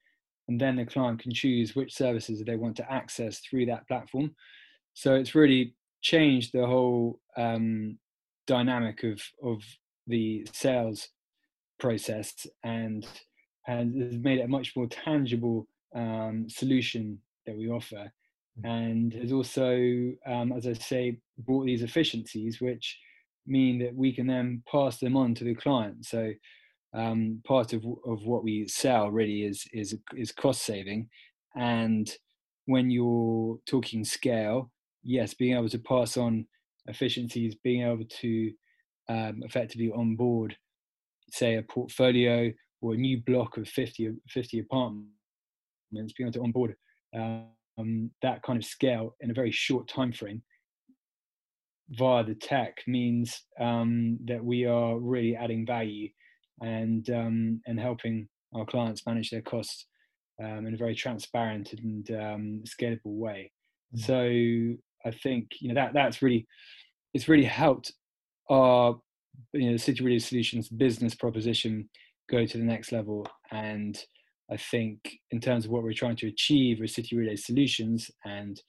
and 0.49 0.61
then 0.61 0.76
the 0.76 0.84
client 0.84 1.20
can 1.20 1.32
choose 1.32 1.75
which 1.75 1.94
services 1.94 2.42
they 2.44 2.56
want 2.56 2.76
to 2.76 2.92
access 2.92 3.38
through 3.38 3.66
that 3.66 3.87
platform. 3.87 4.34
So 4.94 5.14
it's 5.14 5.34
really 5.34 5.75
changed 6.02 6.52
the 6.52 6.66
whole 6.66 7.20
um, 7.37 7.99
dynamic 8.46 9.04
of 9.04 9.20
of 9.42 9.62
the 10.06 10.46
sales 10.52 11.08
process 11.78 12.46
and 12.64 13.06
and 13.66 14.02
has 14.02 14.16
made 14.18 14.38
it 14.38 14.44
a 14.44 14.49
much 14.49 14.72
more 14.76 14.88
tangible 14.88 15.66
um, 15.94 16.46
solution 16.49 17.18
that 17.46 17.56
we 17.56 17.68
offer 17.68 18.11
mm. 18.61 18.64
and 18.64 19.12
has 19.14 19.32
also 19.32 20.12
um, 20.26 20.52
as 20.56 20.66
i 20.66 20.72
say 20.72 21.18
brought 21.38 21.66
these 21.66 21.82
efficiencies 21.82 22.61
which 22.61 22.99
mean 23.46 23.78
that 23.78 23.94
we 23.94 24.12
can 24.12 24.26
then 24.26 24.62
pass 24.70 24.99
them 24.99 25.16
on 25.16 25.34
to 25.34 25.44
the 25.44 25.54
client 25.54 26.04
so 26.04 26.30
um, 26.94 27.40
part 27.44 27.72
of, 27.72 27.84
of 28.06 28.25
what 28.25 28.44
we 28.44 28.68
sell 28.68 29.11
really 29.11 29.44
is 29.44 29.64
is 29.72 29.96
is 30.14 30.32
cost 30.32 30.62
saving. 30.62 31.08
And 31.56 32.11
when 32.66 32.90
you're 32.90 33.58
talking 33.66 34.04
scale 34.04 34.70
yes 35.02 35.34
being 35.34 35.56
able 35.56 35.68
to 35.68 35.80
pass 35.80 36.16
on 36.16 36.46
efficiencies 36.87 37.56
being 37.56 37.82
able 37.82 38.04
to 38.04 38.52
um, 39.08 39.42
effectively 39.42 39.90
onboard 39.94 40.56
say 41.32 41.56
a 41.56 41.62
portfolio 41.62 42.52
or 42.80 42.94
a 42.94 42.96
new 42.96 43.20
block 43.22 43.56
of 43.56 43.68
50, 43.68 44.12
50 44.28 44.58
apartments, 44.58 45.08
being 45.92 46.28
able 46.28 46.32
to 46.32 46.42
onboard 46.42 46.75
um, 47.14 48.11
that 48.20 48.42
kind 48.42 48.58
of 48.58 48.64
scale 48.64 49.14
in 49.20 49.30
a 49.30 49.34
very 49.34 49.50
short 49.50 49.88
time 49.88 50.12
frame 50.12 50.42
via 51.90 52.25
the 52.25 52.34
tech 52.34 52.78
means 52.87 53.44
um, 53.61 54.18
that 54.25 54.44
we 54.44 54.66
are 54.66 54.99
really 54.99 55.37
adding 55.37 55.66
value 55.66 56.08
and 56.61 57.09
um, 57.11 57.61
and 57.66 57.78
helping 57.78 58.28
our 58.54 58.64
clients 58.64 59.06
manage 59.06 59.30
their 59.30 59.42
costs 59.42 59.87
um, 60.42 60.66
in 60.66 60.75
a 60.75 60.76
very 60.76 60.94
transparent 60.94 61.73
and 61.73 62.11
um, 62.11 62.62
scalable 62.64 63.16
way. 63.16 63.50
Mm. 63.97 64.00
So 64.06 65.09
I 65.09 65.11
think 65.23 65.49
you 65.61 65.68
know 65.68 65.75
that 65.75 65.94
that's 65.94 66.23
really 66.23 66.47
it's 67.14 67.28
really 67.28 67.44
helped 67.44 67.92
our 68.50 68.97
you 69.52 69.71
know, 69.71 69.76
City 69.76 70.04
Relay 70.04 70.18
Solutions 70.18 70.68
business 70.68 71.14
proposition 71.14 71.88
go 72.30 72.47
to 72.47 72.59
the 72.59 72.64
next 72.64 72.92
level. 72.92 73.26
And 73.50 73.99
I 74.50 74.56
think 74.56 74.99
in 75.30 75.40
terms 75.40 75.64
of 75.64 75.71
what 75.71 75.82
we're 75.82 75.92
trying 75.92 76.16
to 76.16 76.28
achieve 76.28 76.80
with 76.80 76.90
City 76.90 77.16
Relay 77.16 77.37
Solutions 77.37 78.11
and 78.25 78.61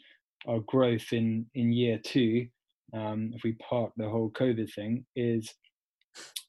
our 0.48 0.60
growth 0.60 1.12
in 1.12 1.46
in 1.56 1.72
year 1.72 2.00
two, 2.04 2.48
um, 2.94 3.32
if 3.34 3.44
we 3.44 3.54
park 3.54 3.92
the 3.98 4.10
whole 4.10 4.32
COVID 4.32 4.72
thing, 4.74 5.06
is 5.16 5.54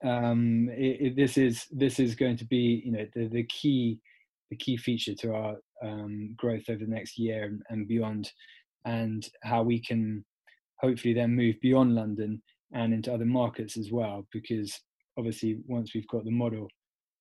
um, 0.04 0.68
it, 0.72 1.00
it, 1.00 1.16
this 1.16 1.38
is 1.38 1.66
this 1.70 1.98
is 1.98 2.14
going 2.14 2.36
to 2.36 2.44
be 2.44 2.82
you 2.84 2.92
know 2.92 3.06
the, 3.14 3.28
the 3.28 3.44
key 3.44 3.98
the 4.50 4.56
key 4.56 4.76
feature 4.76 5.14
to 5.14 5.34
our 5.34 5.56
um, 5.82 6.34
growth 6.36 6.64
over 6.68 6.84
the 6.84 6.90
next 6.90 7.18
year 7.18 7.44
and, 7.44 7.62
and 7.70 7.88
beyond, 7.88 8.30
and 8.84 9.28
how 9.42 9.62
we 9.62 9.80
can 9.80 10.24
hopefully 10.80 11.14
then 11.14 11.34
move 11.34 11.56
beyond 11.62 11.94
London 11.94 12.42
and 12.72 12.92
into 12.92 13.12
other 13.12 13.24
markets 13.24 13.76
as 13.76 13.90
well. 13.90 14.26
Because 14.32 14.78
obviously, 15.18 15.58
once 15.66 15.94
we've 15.94 16.08
got 16.08 16.24
the 16.24 16.30
model 16.30 16.68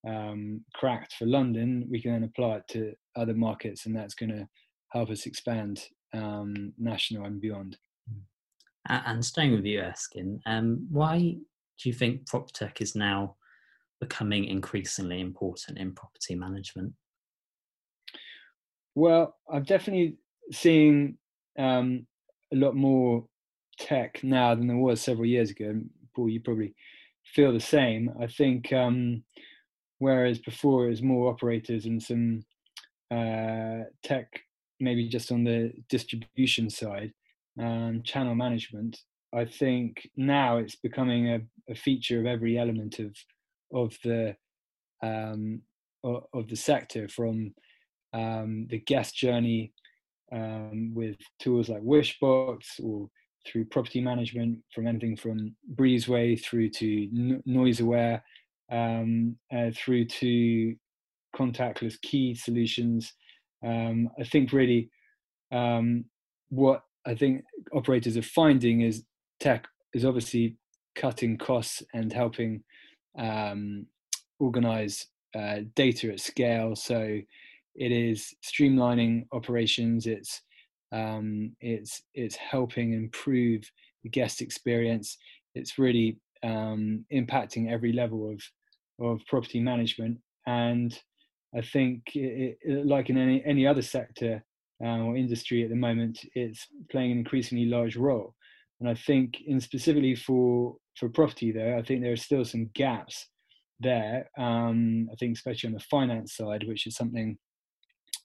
um, 0.06 0.62
cracked 0.74 1.14
for 1.14 1.26
London, 1.26 1.86
we 1.90 2.00
can 2.00 2.12
then 2.12 2.24
apply 2.24 2.56
it 2.56 2.64
to 2.70 2.92
other 3.16 3.34
markets, 3.34 3.86
and 3.86 3.96
that's 3.96 4.14
going 4.14 4.30
to 4.30 4.46
help 4.90 5.10
us 5.10 5.26
expand 5.26 5.82
um, 6.12 6.72
national 6.78 7.24
and 7.24 7.40
beyond. 7.40 7.76
And 8.86 9.24
staying 9.24 9.52
with 9.52 9.64
you, 9.64 9.80
Erskine, 9.80 10.40
um, 10.44 10.86
why 10.90 11.36
do 11.80 11.88
you 11.88 11.94
think 11.94 12.26
prop 12.26 12.50
tech 12.52 12.80
is 12.80 12.94
now 12.94 13.36
becoming 14.00 14.44
increasingly 14.44 15.20
important 15.20 15.78
in 15.78 15.92
property 15.94 16.34
management? 16.34 16.92
Well, 18.94 19.36
I'm 19.50 19.64
definitely 19.64 20.18
seeing 20.52 21.18
um, 21.58 22.06
a 22.52 22.56
lot 22.56 22.76
more 22.76 23.24
tech 23.78 24.22
now 24.22 24.54
than 24.54 24.68
there 24.68 24.76
was 24.76 25.00
several 25.00 25.26
years 25.26 25.50
ago. 25.50 25.80
Paul, 26.14 26.28
you 26.28 26.40
probably 26.40 26.74
feel 27.24 27.52
the 27.52 27.60
same. 27.60 28.10
I 28.20 28.26
think 28.26 28.72
um, 28.72 29.24
whereas 29.98 30.38
before 30.38 30.86
it 30.86 30.90
was 30.90 31.02
more 31.02 31.30
operators 31.30 31.86
and 31.86 32.02
some 32.02 32.44
uh, 33.10 33.84
tech, 34.02 34.28
maybe 34.80 35.08
just 35.08 35.32
on 35.32 35.44
the 35.44 35.72
distribution 35.88 36.70
side, 36.70 37.12
um, 37.58 38.02
channel 38.04 38.34
management. 38.34 39.00
I 39.34 39.44
think 39.44 40.08
now 40.16 40.58
it's 40.58 40.76
becoming 40.76 41.28
a, 41.28 41.40
a 41.70 41.74
feature 41.74 42.20
of 42.20 42.26
every 42.26 42.58
element 42.58 42.98
of 42.98 43.14
of 43.72 43.96
the 44.04 44.36
um, 45.02 45.62
of, 46.04 46.48
the 46.48 46.56
sector, 46.56 47.08
from 47.08 47.54
um, 48.12 48.66
the 48.68 48.78
guest 48.78 49.16
journey 49.16 49.72
um, 50.32 50.92
with 50.94 51.16
tools 51.40 51.68
like 51.68 51.82
Wishbox 51.82 52.58
or 52.82 53.08
through 53.46 53.66
property 53.66 54.00
management, 54.00 54.58
from 54.74 54.86
anything 54.86 55.16
from 55.16 55.54
Breezeway 55.74 56.40
through 56.42 56.70
to 56.70 57.08
no- 57.12 57.42
Noise 57.44 57.80
Aware, 57.80 58.22
um, 58.70 59.36
uh, 59.54 59.70
through 59.74 60.06
to 60.06 60.74
contactless 61.36 62.00
key 62.00 62.34
solutions. 62.34 63.12
Um, 63.64 64.08
I 64.18 64.24
think 64.24 64.52
really 64.52 64.90
um, 65.52 66.04
what 66.50 66.82
I 67.06 67.14
think 67.14 67.44
operators 67.74 68.16
are 68.16 68.22
finding 68.22 68.82
is 68.82 69.04
tech 69.44 69.68
is 69.92 70.06
obviously 70.06 70.56
cutting 70.94 71.36
costs 71.36 71.82
and 71.92 72.10
helping 72.12 72.62
um, 73.18 73.86
organize 74.40 75.06
uh, 75.38 75.58
data 75.74 76.12
at 76.12 76.20
scale. 76.20 76.74
So 76.74 77.20
it 77.74 77.92
is 77.92 78.34
streamlining 78.42 79.26
operations. 79.32 80.06
It's 80.06 80.40
um, 80.92 81.52
it's 81.60 82.02
it's 82.14 82.36
helping 82.36 82.94
improve 82.94 83.62
the 84.02 84.08
guest 84.08 84.40
experience. 84.40 85.18
It's 85.54 85.78
really 85.78 86.18
um, 86.42 87.04
impacting 87.12 87.70
every 87.70 87.92
level 87.92 88.30
of 88.30 88.40
of 89.00 89.26
property 89.26 89.60
management, 89.60 90.18
and 90.46 90.96
I 91.54 91.60
think, 91.60 92.02
it, 92.14 92.58
it, 92.62 92.86
like 92.86 93.10
in 93.10 93.18
any 93.18 93.42
any 93.44 93.66
other 93.66 93.82
sector 93.82 94.42
uh, 94.82 95.00
or 95.04 95.16
industry 95.16 95.64
at 95.64 95.70
the 95.70 95.84
moment, 95.88 96.16
it's 96.34 96.66
playing 96.90 97.12
an 97.12 97.18
increasingly 97.18 97.66
large 97.66 97.96
role. 97.96 98.34
And 98.80 98.88
I 98.88 98.94
think, 98.94 99.36
in 99.46 99.60
specifically 99.60 100.14
for 100.14 100.76
for 100.96 101.08
property, 101.08 101.52
though, 101.52 101.76
I 101.78 101.82
think 101.82 102.02
there 102.02 102.12
are 102.12 102.16
still 102.16 102.44
some 102.44 102.70
gaps 102.74 103.28
there. 103.80 104.30
Um, 104.38 105.08
I 105.12 105.16
think, 105.16 105.36
especially 105.36 105.68
on 105.68 105.74
the 105.74 105.80
finance 105.80 106.36
side, 106.36 106.64
which 106.66 106.86
is 106.86 106.96
something 106.96 107.38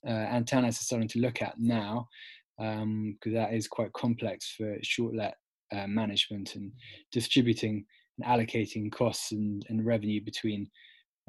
uh, 0.06 0.10
Antanas 0.10 0.80
is 0.80 0.86
starting 0.86 1.08
to 1.08 1.20
look 1.20 1.42
at 1.42 1.54
now 1.58 2.08
because 2.56 2.82
um, 2.82 3.16
that 3.32 3.54
is 3.54 3.66
quite 3.68 3.92
complex 3.92 4.54
for 4.56 4.76
short 4.82 5.14
let 5.14 5.34
uh, 5.72 5.86
management 5.86 6.56
and 6.56 6.72
distributing 7.10 7.84
and 8.18 8.26
allocating 8.26 8.92
costs 8.92 9.32
and, 9.32 9.64
and 9.68 9.86
revenue 9.86 10.22
between 10.22 10.68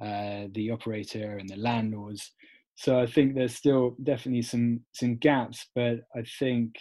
uh, 0.01 0.47
the 0.53 0.71
operator 0.71 1.37
and 1.37 1.47
the 1.47 1.55
landlords. 1.55 2.31
So 2.75 2.99
I 2.99 3.05
think 3.05 3.35
there's 3.35 3.55
still 3.55 3.95
definitely 4.03 4.41
some 4.41 4.81
some 4.93 5.17
gaps, 5.17 5.67
but 5.75 5.99
I 6.15 6.23
think 6.39 6.75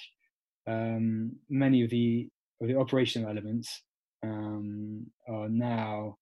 um, 0.67 1.33
many 1.49 1.83
of 1.83 1.91
the 1.91 2.29
of 2.61 2.69
the 2.69 2.77
operational 2.77 3.31
elements 3.31 3.83
um, 4.23 5.07
are 5.29 5.49
now 5.49 6.17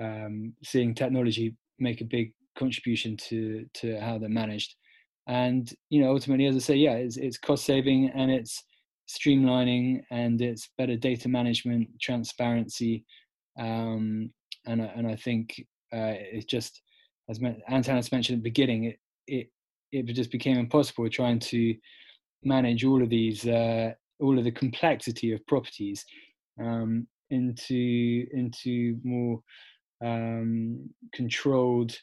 um, 0.00 0.52
seeing 0.62 0.94
technology 0.94 1.56
make 1.78 2.00
a 2.00 2.04
big 2.04 2.32
contribution 2.56 3.16
to 3.16 3.66
to 3.74 3.98
how 4.00 4.18
they're 4.18 4.28
managed. 4.28 4.74
And 5.26 5.72
you 5.88 6.02
know 6.02 6.10
ultimately 6.10 6.46
as 6.46 6.54
i 6.54 6.58
say 6.58 6.76
yeah 6.76 6.92
it's, 6.92 7.16
it's 7.16 7.38
cost 7.38 7.64
saving 7.64 8.10
and 8.14 8.30
it's 8.30 8.62
streamlining 9.08 10.02
and 10.10 10.40
it's 10.40 10.70
better 10.76 10.96
data 10.96 11.28
management 11.28 11.88
transparency 12.00 13.04
um, 13.58 14.30
and, 14.66 14.80
and 14.82 15.06
i 15.06 15.16
think 15.16 15.54
uh, 15.94 16.14
it 16.16 16.48
just 16.48 16.82
as 17.30 17.38
Antanas 17.70 18.12
mentioned 18.12 18.38
at 18.38 18.42
the 18.42 18.50
beginning 18.50 18.84
it, 18.84 18.98
it 19.26 19.48
it 19.92 20.12
just 20.12 20.30
became 20.30 20.58
impossible 20.58 21.08
trying 21.08 21.38
to 21.38 21.74
manage 22.44 22.84
all 22.84 23.02
of 23.02 23.10
these 23.10 23.46
uh, 23.46 23.92
all 24.20 24.38
of 24.38 24.44
the 24.44 24.52
complexity 24.52 25.32
of 25.32 25.46
properties 25.46 26.04
um, 26.60 27.06
into 27.30 28.26
into 28.32 28.98
more 29.02 29.40
um, 30.04 30.88
controlled 31.12 31.96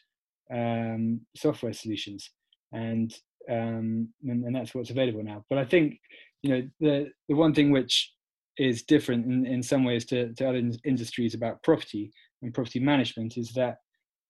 um, 0.52 1.20
software 1.36 1.72
solutions 1.72 2.30
and, 2.72 3.14
um, 3.50 4.08
and 4.24 4.44
and 4.44 4.54
that's 4.54 4.74
what's 4.74 4.90
available 4.90 5.22
now. 5.22 5.44
But 5.48 5.58
I 5.58 5.64
think 5.64 5.98
you 6.42 6.50
know 6.50 6.68
the 6.80 7.10
the 7.28 7.34
one 7.34 7.54
thing 7.54 7.70
which 7.70 8.12
is 8.58 8.82
different 8.82 9.26
in, 9.26 9.46
in 9.46 9.62
some 9.62 9.84
ways 9.84 10.04
to, 10.06 10.32
to 10.34 10.48
other 10.48 10.58
in- 10.58 10.78
industries 10.84 11.34
about 11.34 11.62
property 11.62 12.12
and 12.42 12.52
property 12.52 12.80
management 12.80 13.38
is 13.38 13.52
that 13.54 13.76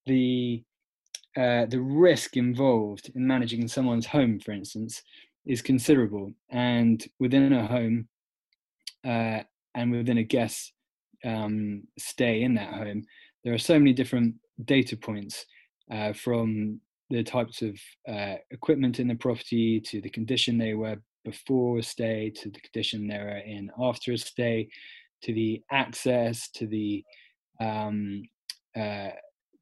the 0.07 0.62
uh, 1.37 1.64
the 1.66 1.81
risk 1.81 2.37
involved 2.37 3.11
in 3.14 3.26
managing 3.26 3.66
someone's 3.66 4.04
home, 4.04 4.38
for 4.38 4.52
instance, 4.52 5.02
is 5.47 5.63
considerable. 5.63 6.33
And 6.51 7.05
within 7.19 7.53
a 7.53 7.67
home 7.67 8.09
uh, 9.05 9.41
and 9.75 9.91
within 9.91 10.19
a 10.19 10.23
guest 10.23 10.73
um, 11.25 11.85
stay 11.99 12.43
in 12.43 12.55
that 12.55 12.75
home, 12.75 13.05
there 13.45 13.55
are 13.55 13.59
so 13.59 13.79
many 13.79 13.93
different 13.93 14.35
data 14.65 14.97
points 14.97 15.45
uh, 15.91 16.13
from 16.13 16.81
the 17.11 17.23
types 17.23 17.63
of 17.63 17.79
uh, 18.09 18.37
equipment 18.51 19.01
in 19.01 19.09
the 19.09 19.15
property 19.15 19.81
to 19.81 20.01
the 20.01 20.11
condition 20.11 20.57
they 20.57 20.75
were 20.75 20.97
before 21.25 21.79
a 21.79 21.83
stay 21.83 22.33
to 22.35 22.51
the 22.51 22.61
condition 22.61 23.07
they 23.07 23.19
were 23.19 23.39
in 23.39 23.71
after 23.81 24.13
a 24.13 24.19
stay 24.19 24.69
to 25.23 25.33
the 25.33 25.63
access 25.71 26.49
to 26.51 26.67
the 26.67 27.05
um, 27.61 28.23
uh, 28.77 29.11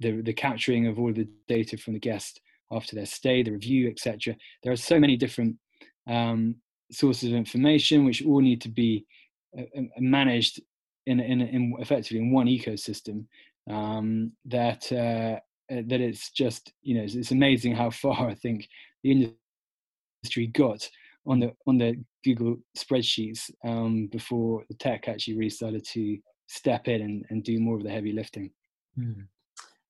the, 0.00 0.22
the 0.22 0.32
capturing 0.32 0.86
of 0.86 0.98
all 0.98 1.12
the 1.12 1.28
data 1.48 1.76
from 1.76 1.92
the 1.94 2.00
guest 2.00 2.40
after 2.72 2.94
their 2.94 3.06
stay, 3.06 3.42
the 3.42 3.50
review, 3.50 3.88
etc. 3.88 4.34
There 4.62 4.72
are 4.72 4.76
so 4.76 4.98
many 4.98 5.16
different 5.16 5.56
um, 6.10 6.56
sources 6.90 7.30
of 7.30 7.36
information 7.36 8.04
which 8.04 8.24
all 8.24 8.40
need 8.40 8.60
to 8.60 8.68
be 8.68 9.06
uh, 9.56 9.62
uh 9.76 9.82
managed 9.98 10.60
in, 11.06 11.20
in, 11.20 11.40
in, 11.40 11.74
effectively 11.78 12.18
in 12.18 12.32
one 12.32 12.46
ecosystem 12.46 13.24
um, 13.70 14.32
that 14.44 14.90
uh, 14.92 15.38
uh, 15.72 15.82
that 15.86 16.00
it's 16.00 16.30
just 16.30 16.72
you 16.82 16.96
know 16.96 17.02
it's, 17.02 17.14
it's, 17.14 17.30
amazing 17.30 17.74
how 17.74 17.90
far 17.90 18.28
I 18.28 18.34
think 18.34 18.68
the 19.02 19.34
industry 20.22 20.46
got 20.48 20.88
on 21.26 21.40
the 21.40 21.52
on 21.66 21.78
the 21.78 22.02
Google 22.24 22.56
spreadsheets 22.76 23.50
um, 23.64 24.08
before 24.08 24.64
the 24.68 24.74
tech 24.74 25.08
actually 25.08 25.36
really 25.36 25.50
started 25.50 25.84
to 25.92 26.18
step 26.48 26.88
in 26.88 27.02
and, 27.02 27.24
and 27.30 27.44
do 27.44 27.60
more 27.60 27.76
of 27.76 27.84
the 27.84 27.90
heavy 27.90 28.12
lifting. 28.12 28.50
Mm. 28.98 29.26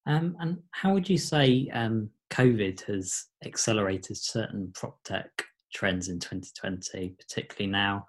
Um, 0.06 0.36
and 0.40 0.58
how 0.72 0.92
would 0.92 1.08
you 1.08 1.18
say 1.18 1.68
um, 1.72 2.10
COVID 2.30 2.82
has 2.86 3.26
accelerated 3.44 4.16
certain 4.16 4.72
prop 4.74 4.98
tech 5.04 5.30
trends 5.72 6.08
in 6.08 6.18
2020, 6.18 7.14
particularly 7.18 7.70
now 7.70 8.06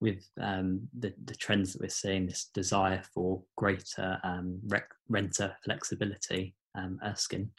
with 0.00 0.28
um, 0.40 0.88
the, 0.98 1.12
the 1.24 1.34
trends 1.34 1.72
that 1.72 1.82
we're 1.82 1.88
seeing, 1.88 2.26
this 2.26 2.50
desire 2.52 3.02
for 3.14 3.42
greater 3.56 4.18
um, 4.24 4.60
rec- 4.68 4.94
renter 5.08 5.56
flexibility, 5.64 6.54
um, 6.74 6.98
Erskine? 7.04 7.50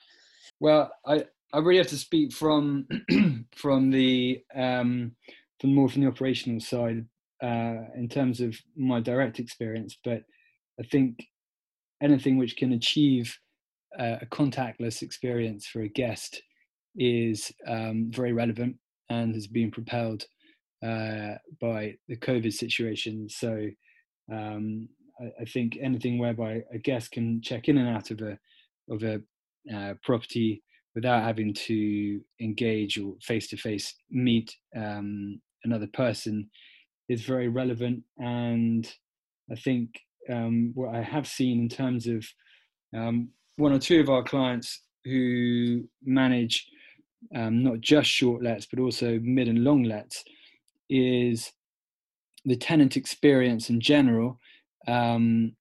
Well, 0.60 0.92
I, 1.06 1.26
I 1.54 1.60
really 1.60 1.78
have 1.78 1.88
to 1.88 1.98
speak 1.98 2.34
from 2.34 2.88
from 3.56 3.90
the 3.90 4.42
um, 4.56 5.14
from 5.60 5.74
more 5.74 5.90
from 5.90 6.02
the 6.02 6.08
operational 6.08 6.60
side 6.60 7.06
uh, 7.42 7.90
in 7.96 8.08
terms 8.10 8.42
of 8.42 8.56
my 8.76 9.00
direct 9.00 9.40
experience, 9.40 9.98
but 10.04 10.22
I 10.80 10.84
think 10.92 11.26
anything 12.02 12.38
which 12.38 12.58
can 12.58 12.74
achieve 12.74 13.36
uh, 14.00 14.18
a 14.22 14.26
contactless 14.28 15.02
experience 15.02 15.66
for 15.66 15.82
a 15.82 15.88
guest 15.88 16.42
is 16.96 17.52
um, 17.68 18.10
very 18.12 18.34
relevant 18.34 18.76
and 19.10 19.34
has 19.34 19.48
been 19.48 19.72
propelled 19.72 20.26
uh, 20.84 21.36
by 21.60 21.96
the 22.08 22.18
COVID 22.18 22.54
situation. 22.54 23.28
So 23.30 23.68
um, 24.32 24.88
I, 25.20 25.42
I, 25.42 25.46
think 25.46 25.78
anything 25.82 26.20
whereby 26.20 26.62
a 26.74 26.78
guest 26.78 27.12
can 27.12 27.42
check 27.42 27.68
in 27.68 27.78
and 27.78 27.90
out 27.90 28.12
of 28.12 28.22
a 28.22 28.38
of 28.90 29.04
a 29.04 29.22
uh, 29.74 29.94
property 30.04 30.64
without 30.96 31.24
having 31.24 31.54
to 31.54 32.22
engage 32.42 32.98
or 32.98 33.16
face 33.22 33.48
to 33.48 33.58
face 33.58 33.96
meet 34.10 34.56
um, 34.76 35.40
another 35.64 35.88
person 35.94 36.50
is 37.10 37.22
very 37.22 37.48
relevant. 37.48 38.04
And 38.18 38.92
I 39.52 39.56
think 39.56 40.00
um, 40.32 40.72
what 40.74 40.94
I 40.96 41.02
have 41.02 41.28
seen 41.28 41.60
in 41.60 41.70
terms 41.70 42.08
of 42.08 42.26
um, 42.96 43.30
one 43.58 43.74
or 43.74 43.80
two 43.80 44.00
of 44.00 44.10
our 44.10 44.24
clients 44.24 44.82
who 45.06 45.84
manage 46.04 46.68
um, 47.36 47.64
not 47.64 47.82
just 47.82 48.10
short 48.10 48.44
lets 48.44 48.66
but 48.66 48.80
also 48.80 49.20
mid 49.22 49.48
and 49.48 49.64
long 49.64 49.84
lets 49.84 50.24
is 50.90 51.52
the 52.46 52.56
tenant 52.56 52.96
experience 52.96 53.70
in 53.70 53.80
general 53.80 54.40
um, 54.88 55.54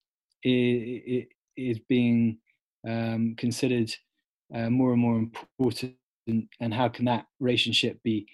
is, 0.44 1.78
being 1.88 2.38
um, 2.87 3.35
considered 3.37 3.92
uh, 4.54 4.70
more 4.70 4.92
and 4.92 5.00
more 5.00 5.16
important 5.16 5.94
and 6.26 6.74
how 6.74 6.88
can 6.88 7.05
that 7.05 7.26
relationship 7.40 8.00
be 8.02 8.26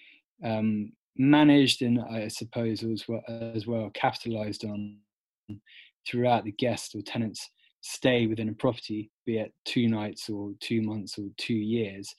um, 0.43 0.91
managed 1.17 1.81
and 1.81 1.99
I 1.99 2.27
suppose 2.27 2.83
as 2.83 3.07
well, 3.07 3.23
as 3.27 3.65
well 3.65 3.89
capitalized 3.93 4.65
on 4.65 4.97
throughout 6.07 6.43
the 6.43 6.51
guest 6.51 6.95
or 6.95 7.01
tenant's 7.01 7.49
stay 7.81 8.27
within 8.27 8.49
a 8.49 8.53
property, 8.53 9.11
be 9.25 9.37
it 9.37 9.53
two 9.65 9.87
nights 9.87 10.29
or 10.29 10.53
two 10.59 10.81
months 10.81 11.17
or 11.17 11.25
two 11.37 11.53
years. 11.53 12.13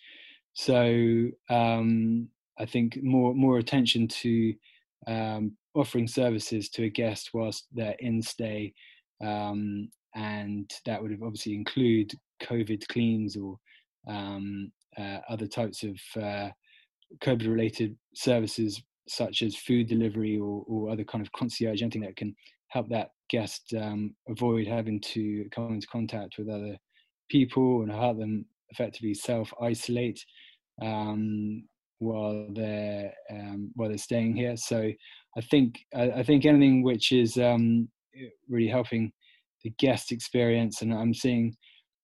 So 0.54 1.28
um, 1.50 2.28
I 2.58 2.64
think 2.64 2.98
more 3.02 3.34
more 3.34 3.58
attention 3.58 4.08
to 4.08 4.54
um, 5.06 5.56
offering 5.74 6.06
services 6.06 6.68
to 6.70 6.84
a 6.84 6.88
guest 6.88 7.30
whilst 7.34 7.66
they're 7.72 7.96
in 7.98 8.22
stay, 8.22 8.72
um, 9.22 9.88
and 10.14 10.70
that 10.86 11.02
would 11.02 11.12
obviously 11.22 11.54
include 11.54 12.14
COVID 12.42 12.86
cleans 12.88 13.36
or 13.36 13.58
um, 14.08 14.70
uh, 14.96 15.18
other 15.28 15.46
types 15.46 15.82
of 15.82 16.22
uh, 16.22 16.50
COVID 17.22 17.48
related 17.48 17.96
services 18.14 18.80
such 19.08 19.42
as 19.42 19.56
food 19.56 19.88
delivery 19.88 20.38
or, 20.38 20.64
or 20.66 20.90
other 20.90 21.04
kind 21.04 21.24
of 21.24 21.32
concierge, 21.32 21.82
anything 21.82 22.02
that 22.02 22.16
can 22.16 22.34
help 22.68 22.88
that 22.88 23.10
guest 23.28 23.74
um, 23.78 24.14
avoid 24.28 24.66
having 24.66 25.00
to 25.00 25.46
come 25.50 25.74
into 25.74 25.86
contact 25.88 26.36
with 26.38 26.48
other 26.48 26.76
people 27.28 27.82
and 27.82 27.90
help 27.90 28.18
them 28.18 28.44
effectively 28.74 29.14
self 29.14 29.52
isolate 29.62 30.24
um, 30.82 31.64
while 31.98 32.46
they're 32.52 33.12
um, 33.30 33.70
while 33.74 33.88
they're 33.88 33.98
staying 33.98 34.36
here. 34.36 34.56
So 34.56 34.90
I 35.36 35.40
think 35.40 35.80
I, 35.94 36.10
I 36.10 36.22
think 36.22 36.44
anything 36.44 36.82
which 36.82 37.12
is 37.12 37.36
um, 37.36 37.88
really 38.48 38.68
helping 38.68 39.12
the 39.62 39.70
guest 39.78 40.12
experience, 40.12 40.82
and 40.82 40.92
I'm 40.92 41.14
seeing 41.14 41.54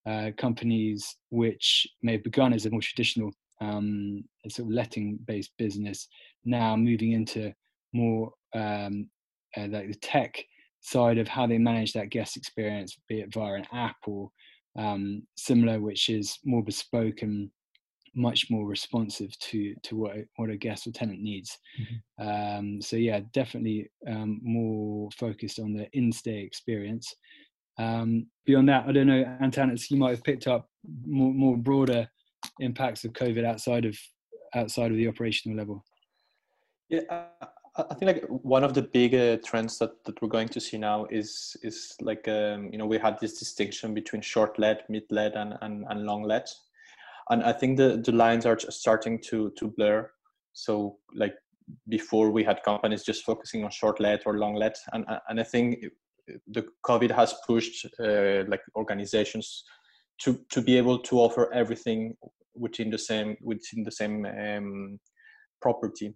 uh, 0.07 0.31
companies 0.39 1.17
which 1.31 1.87
may 2.03 2.13
have 2.13 2.25
begun 2.25 2.53
as 2.53 2.67
a 2.67 2.71
more 2.71 2.81
traditional 2.81 3.31
um, 3.61 4.25
sort 4.49 4.69
of 4.69 4.75
letting 4.75 5.19
based 5.27 5.53
business 5.59 6.09
now 6.45 6.75
moving 6.75 7.13
into 7.13 7.53
more 7.93 8.33
um, 8.55 9.09
uh, 9.57 9.67
like 9.69 9.89
the 9.89 9.99
tech 10.01 10.43
side 10.81 11.19
of 11.19 11.29
how 11.29 11.47
they 11.47 11.59
manage 11.59 11.93
that 11.93 12.11
guest 12.11 12.37
experience, 12.37 12.97
be 13.09 13.21
it 13.21 13.33
via 13.33 13.55
an 13.55 13.67
app 13.73 13.97
or 14.07 14.31
um, 14.81 15.23
similar, 15.37 15.81
which 15.81 16.09
is 16.09 16.39
more 16.45 16.63
bespoke 16.63 17.23
and 17.23 17.51
much 18.15 18.51
more 18.51 18.67
responsive 18.67 19.39
to 19.39 19.75
to 19.83 19.97
what 19.97 20.17
what 20.37 20.51
a 20.51 20.57
guest 20.57 20.87
or 20.87 20.93
tenant 20.93 21.21
needs. 21.21 21.59
Mm-hmm. 21.81 22.29
Um, 22.29 22.83
so 22.83 22.97
yeah, 22.97 23.21
definitely 23.33 23.91
um, 24.09 24.41
more 24.43 25.09
focused 25.17 25.59
on 25.59 25.73
the 25.73 25.87
in-stay 25.93 26.41
experience. 26.41 27.15
Um, 27.79 28.27
beyond 28.47 28.69
that, 28.69 28.87
I 28.87 28.93
don't 28.93 29.07
know, 29.07 29.25
Antanas, 29.41 29.91
you 29.91 29.97
might 29.97 30.11
have 30.11 30.25
picked 30.25 30.47
up 30.47 30.69
more, 31.07 31.33
more 31.33 31.57
broader 31.57 32.09
impacts 32.59 33.05
of 33.05 33.13
COVID 33.13 33.45
outside 33.45 33.85
of 33.85 33.97
outside 34.55 34.91
of 34.91 34.97
the 34.97 35.09
operational 35.09 35.57
level. 35.57 35.85
Yeah, 36.89 37.03
I 37.91 37.95
think 37.95 38.13
like 38.13 38.25
one 38.29 38.65
of 38.65 38.75
the 38.75 38.83
big 38.83 39.15
uh, 39.15 39.39
trends 39.45 39.79
that, 39.79 40.05
that 40.05 40.21
we're 40.21 40.29
going 40.29 40.49
to 40.49 40.61
see 40.61 40.79
now 40.79 41.07
is 41.11 41.57
is 41.63 41.95
like 42.01 42.27
um, 42.29 42.69
you 42.73 42.79
know 42.79 42.87
we 42.87 42.99
had 42.99 43.19
this 43.21 43.39
distinction 43.39 43.95
between 43.95 44.23
short 44.23 44.59
let, 44.59 44.89
mid 44.91 45.05
let, 45.11 45.35
and, 45.37 45.55
and 45.61 45.85
and 45.89 46.05
long 46.05 46.23
let, 46.23 46.49
and 47.31 47.43
I 47.43 47.53
think 47.53 47.77
the 47.77 48.03
the 48.05 48.13
lines 48.13 48.47
are 48.47 48.59
starting 48.59 49.21
to 49.29 49.53
to 49.59 49.69
blur. 49.69 50.11
So 50.53 50.99
like 51.15 51.35
before 51.89 52.31
we 52.31 52.43
had 52.43 52.63
companies 52.65 53.05
just 53.05 53.25
focusing 53.25 53.65
on 53.65 53.71
short 53.71 54.01
let 54.01 54.27
or 54.27 54.39
long 54.39 54.55
let, 54.55 54.77
and 54.93 55.05
and 55.29 55.41
I 55.41 55.45
think 55.45 55.85
the 56.47 56.67
COVID 56.87 57.11
has 57.11 57.35
pushed 57.47 57.87
uh, 57.99 58.45
like 58.49 58.63
organizations 58.77 59.65
to 60.23 60.41
to 60.51 60.61
be 60.61 60.77
able 60.77 60.99
to 60.99 61.19
offer 61.19 61.53
everything 61.53 62.17
within 62.55 62.91
the 62.91 62.99
same 62.99 63.37
within 63.43 63.85
the 63.85 63.93
same 63.93 64.27
um, 64.27 64.99
property 65.63 66.15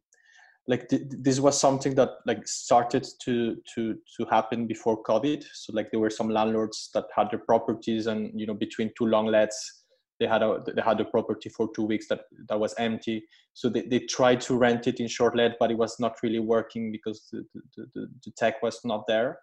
like 0.67 0.89
th- 0.89 1.03
this 1.09 1.41
was 1.41 1.61
something 1.61 1.95
that 1.95 2.11
like 2.27 2.47
started 2.49 3.07
to 3.23 3.57
to 3.75 3.99
to 4.17 4.25
happen 4.31 4.67
before 4.67 5.03
covid. 5.03 5.45
So 5.53 5.73
like 5.75 5.91
there 5.91 6.01
were 6.01 6.11
some 6.11 6.31
landlords 6.31 6.91
that 6.95 7.05
had 7.15 7.31
their 7.31 7.41
properties 7.41 8.07
and 8.07 8.39
you 8.39 8.47
know 8.47 8.55
between 8.55 8.91
two 8.97 9.07
long 9.07 9.27
lets 9.27 9.85
they 10.21 10.27
had 10.27 10.43
a 10.43 10.63
they 10.75 10.83
had 10.83 11.01
a 11.01 11.05
property 11.05 11.49
for 11.51 11.69
two 11.75 11.85
weeks 11.85 12.09
that 12.09 12.23
that 12.49 12.59
was 12.59 12.75
empty. 12.79 13.25
So 13.53 13.69
they, 13.69 13.83
they 13.83 14.01
tried 14.01 14.41
to 14.43 14.57
rent 14.57 14.87
it 14.87 15.01
in 15.01 15.09
short 15.09 15.37
let 15.37 15.59
but 15.59 15.71
it 15.71 15.79
was 15.79 16.01
not 16.01 16.17
really 16.23 16.41
working 16.41 16.91
because 16.91 17.29
the, 17.31 17.45
the, 17.77 17.87
the, 17.95 18.07
the 18.25 18.31
tech 18.37 18.63
was 18.63 18.81
not 18.85 19.05
there. 19.07 19.39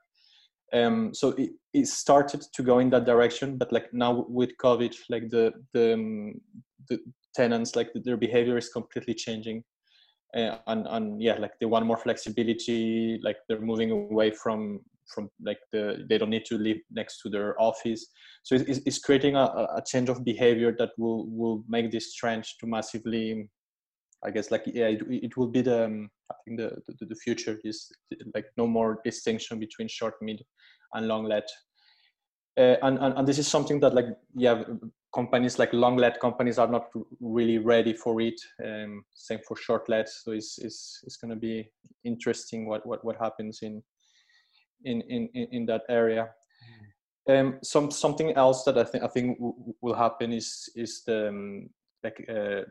Um, 0.73 1.13
so 1.13 1.29
it, 1.31 1.51
it 1.73 1.87
started 1.87 2.41
to 2.53 2.63
go 2.63 2.79
in 2.79 2.89
that 2.91 3.05
direction 3.05 3.57
but 3.57 3.73
like 3.73 3.93
now 3.93 4.25
with 4.29 4.51
covid 4.57 4.95
like 5.09 5.29
the 5.29 5.51
the, 5.73 5.95
um, 5.95 6.39
the 6.87 6.99
tenants 7.35 7.75
like 7.75 7.89
their 7.93 8.15
behavior 8.15 8.57
is 8.57 8.69
completely 8.69 9.13
changing 9.13 9.65
uh, 10.35 10.57
and 10.67 10.87
and 10.87 11.21
yeah 11.21 11.35
like 11.35 11.51
they 11.59 11.65
want 11.65 11.85
more 11.85 11.97
flexibility 11.97 13.19
like 13.23 13.37
they're 13.47 13.61
moving 13.61 13.91
away 13.91 14.31
from 14.31 14.79
from 15.13 15.29
like 15.43 15.59
the 15.71 16.05
they 16.09 16.17
don't 16.17 16.29
need 16.29 16.45
to 16.45 16.57
live 16.57 16.77
next 16.91 17.21
to 17.21 17.29
their 17.29 17.59
office 17.61 18.07
so 18.43 18.55
it's, 18.55 18.79
it's 18.85 18.99
creating 18.99 19.35
a, 19.35 19.43
a 19.43 19.81
change 19.85 20.09
of 20.09 20.23
behavior 20.23 20.73
that 20.77 20.91
will 20.97 21.27
will 21.29 21.63
make 21.67 21.91
this 21.91 22.13
trend 22.13 22.43
to 22.59 22.67
massively 22.67 23.49
I 24.23 24.31
guess 24.31 24.51
like 24.51 24.63
yeah, 24.67 24.87
it, 24.87 25.01
it 25.09 25.37
will 25.37 25.47
be 25.47 25.61
the 25.61 25.85
um, 25.85 26.09
I 26.31 26.35
think 26.45 26.59
the, 26.59 26.77
the 26.87 27.05
the 27.07 27.15
future 27.15 27.59
is 27.63 27.91
like 28.35 28.45
no 28.57 28.67
more 28.67 28.99
distinction 29.03 29.59
between 29.59 29.87
short, 29.87 30.13
mid, 30.21 30.43
and 30.93 31.07
long 31.07 31.25
let. 31.25 31.47
Uh, 32.57 32.75
and, 32.83 32.99
and 32.99 33.17
and 33.17 33.27
this 33.27 33.39
is 33.39 33.47
something 33.47 33.79
that 33.79 33.95
like 33.95 34.05
yeah 34.35 34.63
companies 35.13 35.59
like 35.59 35.73
long 35.73 35.97
let 35.97 36.19
companies 36.19 36.57
are 36.57 36.67
not 36.67 36.87
really 37.19 37.57
ready 37.57 37.93
for 37.93 38.21
it. 38.21 38.39
Um, 38.63 39.03
same 39.13 39.39
for 39.47 39.57
short 39.57 39.89
let. 39.89 40.09
So 40.09 40.31
it's 40.31 40.57
it's 40.57 41.01
it's 41.03 41.17
going 41.17 41.31
to 41.31 41.39
be 41.39 41.69
interesting 42.03 42.67
what 42.67 42.85
what 42.85 43.03
what 43.03 43.17
happens 43.17 43.59
in 43.61 43.83
in 44.83 45.01
in 45.01 45.29
in 45.33 45.65
that 45.65 45.83
area. 45.89 46.29
Mm. 47.29 47.39
Um, 47.39 47.59
some 47.63 47.91
something 47.91 48.33
else 48.33 48.63
that 48.63 48.77
I 48.77 48.83
think 48.83 49.03
I 49.03 49.07
think 49.07 49.37
w- 49.37 49.73
will 49.81 49.95
happen 49.95 50.33
is 50.33 50.69
is 50.75 51.03
the 51.05 51.29
um, 51.29 51.69
like 52.03 52.25
uh, 52.29 52.61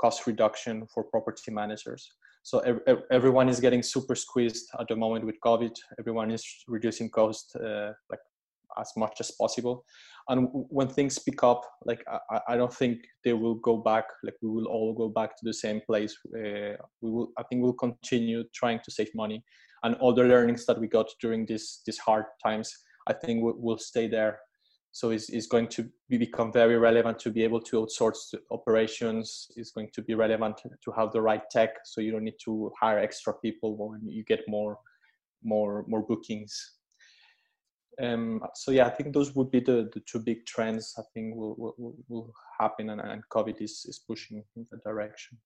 cost 0.00 0.26
reduction 0.26 0.86
for 0.92 1.04
property 1.04 1.50
managers. 1.50 2.10
So 2.42 2.60
ev- 2.60 3.02
everyone 3.10 3.50
is 3.50 3.60
getting 3.60 3.82
super 3.82 4.14
squeezed 4.14 4.70
at 4.78 4.88
the 4.88 4.96
moment 4.96 5.26
with 5.26 5.36
COVID. 5.44 5.76
Everyone 5.98 6.30
is 6.30 6.44
reducing 6.66 7.10
cost 7.10 7.54
uh, 7.56 7.92
like 8.10 8.20
as 8.78 8.90
much 8.96 9.20
as 9.20 9.30
possible 9.32 9.84
and 10.30 10.48
when 10.52 10.88
things 10.88 11.18
pick 11.18 11.42
up 11.42 11.62
like 11.84 12.02
I, 12.30 12.40
I, 12.50 12.56
don't 12.56 12.72
think 12.72 13.00
they 13.24 13.32
will 13.32 13.56
go 13.56 13.76
back 13.76 14.04
like 14.22 14.34
we 14.40 14.48
will 14.48 14.66
all 14.66 14.94
go 14.94 15.08
back 15.08 15.36
to 15.36 15.44
the 15.44 15.52
same 15.52 15.80
place 15.86 16.16
uh, 16.34 16.76
we 17.02 17.10
will 17.10 17.32
i 17.36 17.42
think 17.42 17.62
we'll 17.62 17.72
continue 17.74 18.44
trying 18.54 18.80
to 18.84 18.90
save 18.90 19.10
money. 19.14 19.44
And 19.82 19.94
all 19.96 20.14
the 20.14 20.24
learnings 20.24 20.66
that 20.66 20.78
we 20.78 20.88
got 20.88 21.08
during 21.20 21.46
this 21.46 21.82
these 21.84 21.98
hard 21.98 22.26
times 22.42 22.72
i 23.08 23.12
think 23.12 23.42
will, 23.42 23.58
will 23.58 23.78
stay 23.78 24.08
there. 24.08 24.38
So 24.92 25.10
it's, 25.10 25.28
it's 25.28 25.46
going 25.46 25.68
to 25.68 25.88
be, 26.08 26.18
become 26.18 26.52
very 26.52 26.76
relevant 26.76 27.20
to 27.20 27.30
be 27.30 27.44
able 27.44 27.60
to 27.60 27.76
outsource 27.82 28.34
operations. 28.50 29.46
It's 29.54 29.70
going 29.70 29.90
to 29.94 30.02
be 30.02 30.14
relevant 30.14 30.56
to 30.84 30.92
have 30.98 31.12
the 31.12 31.22
right 31.22 31.42
tech 31.48 31.70
so 31.84 32.00
you 32.00 32.10
don't 32.10 32.24
need 32.24 32.40
to 32.46 32.72
hire 32.80 32.98
extra 32.98 33.32
people 33.34 33.76
when 33.76 34.00
you 34.08 34.24
get 34.24 34.40
more 34.48 34.78
more 35.42 35.84
more 35.88 36.02
bookings 36.02 36.79
um, 38.00 38.42
so 38.54 38.70
yeah, 38.70 38.86
I 38.86 38.90
think 38.90 39.12
those 39.12 39.34
would 39.34 39.50
be 39.50 39.60
the, 39.60 39.90
the 39.92 40.00
two 40.10 40.18
big 40.20 40.46
trends 40.46 40.94
I 40.98 41.02
think 41.12 41.36
will 41.36 41.54
will, 41.56 41.94
will 42.08 42.32
happen, 42.58 42.90
and, 42.90 43.00
and 43.00 43.22
COVID 43.32 43.60
is, 43.60 43.84
is 43.88 44.04
pushing 44.06 44.42
in 44.56 44.66
that 44.70 44.84
direction. 44.84 45.38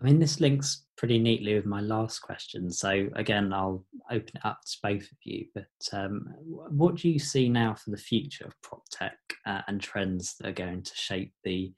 I 0.00 0.04
mean, 0.04 0.18
this 0.18 0.40
links 0.40 0.84
pretty 0.98 1.18
neatly 1.18 1.54
with 1.54 1.64
my 1.64 1.80
last 1.80 2.18
question. 2.18 2.70
So 2.70 3.08
again, 3.16 3.50
I'll 3.52 3.82
open 4.10 4.32
it 4.34 4.44
up 4.44 4.60
to 4.66 4.78
both 4.82 5.04
of 5.04 5.18
you. 5.24 5.46
But 5.54 5.68
um, 5.92 6.34
what 6.44 6.96
do 6.96 7.08
you 7.08 7.18
see 7.18 7.48
now 7.48 7.74
for 7.74 7.90
the 7.90 7.96
future 7.96 8.44
of 8.44 8.60
prop 8.62 8.82
tech 8.90 9.16
uh, 9.46 9.62
and 9.68 9.80
trends 9.80 10.36
that 10.36 10.48
are 10.48 10.52
going 10.52 10.82
to 10.82 10.94
shape 10.94 11.32
the 11.44 11.72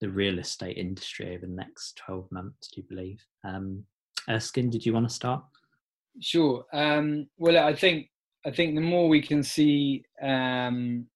the 0.00 0.10
real 0.10 0.40
estate 0.40 0.76
industry 0.76 1.34
over 1.34 1.46
the 1.46 1.52
next 1.52 1.96
twelve 1.96 2.30
months? 2.30 2.68
Do 2.68 2.82
you 2.82 2.86
believe? 2.88 3.24
Um, 3.42 3.84
Erskine, 4.28 4.68
did 4.68 4.84
you 4.84 4.92
want 4.92 5.08
to 5.08 5.14
start? 5.14 5.42
Sure. 6.20 6.64
Um, 6.74 7.28
well, 7.38 7.56
I 7.64 7.74
think 7.74 8.08
I 8.44 8.50
think 8.50 8.74
the 8.74 8.80
more 8.80 9.08
we 9.08 9.22
can 9.22 9.42
see, 9.42 10.04
um, 10.20 11.06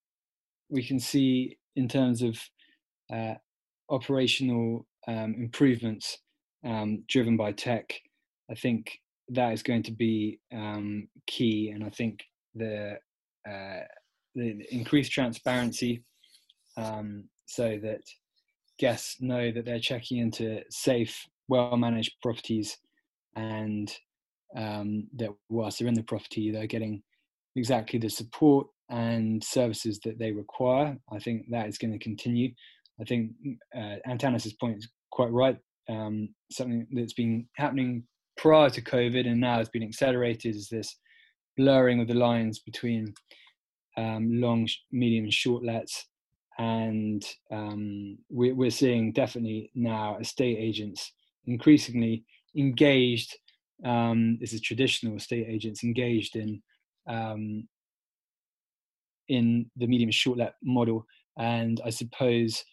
we 0.68 0.86
can 0.86 1.00
see 1.00 1.58
in 1.74 1.88
terms 1.88 2.22
of 2.22 2.38
uh, 3.12 3.34
operational 3.90 4.86
um, 5.08 5.34
improvements 5.38 6.18
um, 6.64 7.02
driven 7.08 7.36
by 7.36 7.52
tech. 7.52 7.92
I 8.50 8.54
think 8.54 9.00
that 9.30 9.52
is 9.52 9.62
going 9.62 9.82
to 9.84 9.92
be 9.92 10.38
um, 10.52 11.08
key, 11.26 11.72
and 11.74 11.82
I 11.82 11.90
think 11.90 12.22
the, 12.54 12.98
uh, 13.48 13.80
the 14.36 14.64
increased 14.70 15.10
transparency, 15.10 16.04
um, 16.76 17.24
so 17.46 17.78
that 17.82 18.02
guests 18.78 19.16
know 19.20 19.50
that 19.50 19.64
they're 19.64 19.80
checking 19.80 20.18
into 20.18 20.60
safe, 20.70 21.26
well-managed 21.48 22.14
properties, 22.22 22.78
and 23.34 23.92
um, 24.56 25.08
that 25.16 25.30
whilst 25.48 25.80
they're 25.80 25.88
in 25.88 25.94
the 25.94 26.02
property, 26.04 26.52
they're 26.52 26.66
getting 26.68 27.02
exactly 27.56 27.98
the 27.98 28.10
support 28.10 28.66
and 28.88 29.42
services 29.42 29.98
that 30.04 30.18
they 30.18 30.30
require. 30.30 30.96
I 31.12 31.18
think 31.18 31.46
that 31.50 31.68
is 31.68 31.78
going 31.78 31.92
to 31.92 31.98
continue. 31.98 32.52
I 33.00 33.04
think 33.04 33.32
uh, 33.76 33.96
Antanas' 34.08 34.52
point 34.54 34.78
is 34.78 34.88
quite 35.10 35.32
right. 35.32 35.58
Um, 35.88 36.28
something 36.50 36.86
that's 36.92 37.12
been 37.12 37.46
happening 37.56 38.04
prior 38.36 38.70
to 38.70 38.82
COVID 38.82 39.26
and 39.26 39.40
now 39.40 39.58
has 39.58 39.68
been 39.68 39.82
accelerated 39.82 40.54
is 40.54 40.68
this 40.68 40.96
blurring 41.56 42.00
of 42.00 42.08
the 42.08 42.14
lines 42.14 42.58
between 42.60 43.14
um, 43.96 44.40
long, 44.40 44.68
medium, 44.92 45.24
and 45.24 45.32
short 45.32 45.64
lets. 45.64 46.06
And 46.58 47.24
um, 47.50 48.18
we, 48.30 48.52
we're 48.52 48.70
seeing 48.70 49.12
definitely 49.12 49.70
now 49.74 50.18
estate 50.18 50.58
agents 50.58 51.12
increasingly 51.46 52.24
engaged. 52.56 53.36
Um, 53.84 54.38
this 54.40 54.52
is 54.52 54.60
traditional 54.60 55.16
estate 55.16 55.46
agents 55.48 55.84
engaged 55.84 56.36
in 56.36 56.62
um, 57.08 57.66
in 59.28 59.70
the 59.76 59.86
medium 59.86 60.10
short 60.10 60.38
let 60.38 60.54
model. 60.62 61.04
And 61.38 61.80
I 61.84 61.90
suppose 61.90 62.64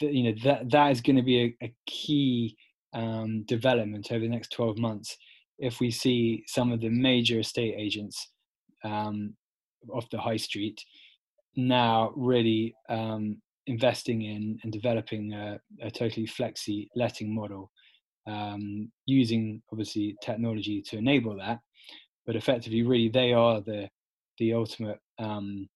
that 0.00 0.12
you 0.12 0.24
know 0.24 0.38
that 0.44 0.70
that 0.70 0.90
is 0.90 1.00
going 1.00 1.16
to 1.16 1.22
be 1.22 1.56
a, 1.60 1.66
a 1.66 1.74
key 1.86 2.56
um, 2.94 3.44
development 3.44 4.08
over 4.10 4.20
the 4.20 4.28
next 4.28 4.52
12 4.52 4.78
months 4.78 5.16
if 5.58 5.80
we 5.80 5.90
see 5.90 6.44
some 6.46 6.72
of 6.72 6.80
the 6.80 6.88
major 6.88 7.40
estate 7.40 7.74
agents 7.76 8.28
um, 8.84 9.34
off 9.92 10.08
the 10.10 10.18
high 10.18 10.36
street 10.36 10.82
now 11.56 12.12
really 12.16 12.74
um, 12.88 13.40
investing 13.66 14.22
in 14.22 14.58
and 14.62 14.72
developing 14.72 15.32
a, 15.32 15.58
a 15.82 15.90
totally 15.90 16.26
flexi 16.26 16.88
letting 16.96 17.34
model 17.34 17.70
um, 18.26 18.90
using 19.06 19.62
obviously 19.72 20.16
technology 20.22 20.82
to 20.82 20.96
enable 20.96 21.36
that 21.36 21.58
but 22.26 22.36
effectively, 22.36 22.82
really, 22.82 23.08
they 23.08 23.32
are 23.32 23.60
the 23.60 23.88
the 24.38 24.54
ultimate 24.54 24.98
um, 25.18 25.68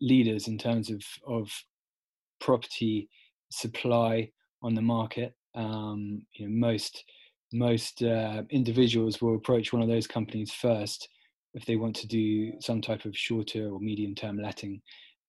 leaders 0.00 0.48
in 0.48 0.58
terms 0.58 0.90
of 0.90 1.02
of 1.26 1.50
property 2.40 3.08
supply 3.50 4.30
on 4.62 4.74
the 4.74 4.82
market. 4.82 5.34
Um, 5.54 6.22
you 6.34 6.46
know, 6.46 6.68
most 6.68 7.04
most 7.52 8.02
uh, 8.02 8.42
individuals 8.50 9.20
will 9.20 9.36
approach 9.36 9.72
one 9.72 9.82
of 9.82 9.88
those 9.88 10.06
companies 10.06 10.52
first 10.52 11.08
if 11.54 11.64
they 11.66 11.76
want 11.76 11.94
to 11.94 12.08
do 12.08 12.52
some 12.60 12.80
type 12.80 13.04
of 13.04 13.16
shorter 13.16 13.68
or 13.68 13.78
medium 13.78 14.14
term 14.14 14.38
letting, 14.38 14.82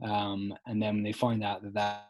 um, 0.03 0.53
and 0.65 0.81
then 0.81 0.95
when 0.95 1.03
they 1.03 1.11
find 1.11 1.43
out 1.43 1.61
that 1.61 1.73
that 1.75 2.09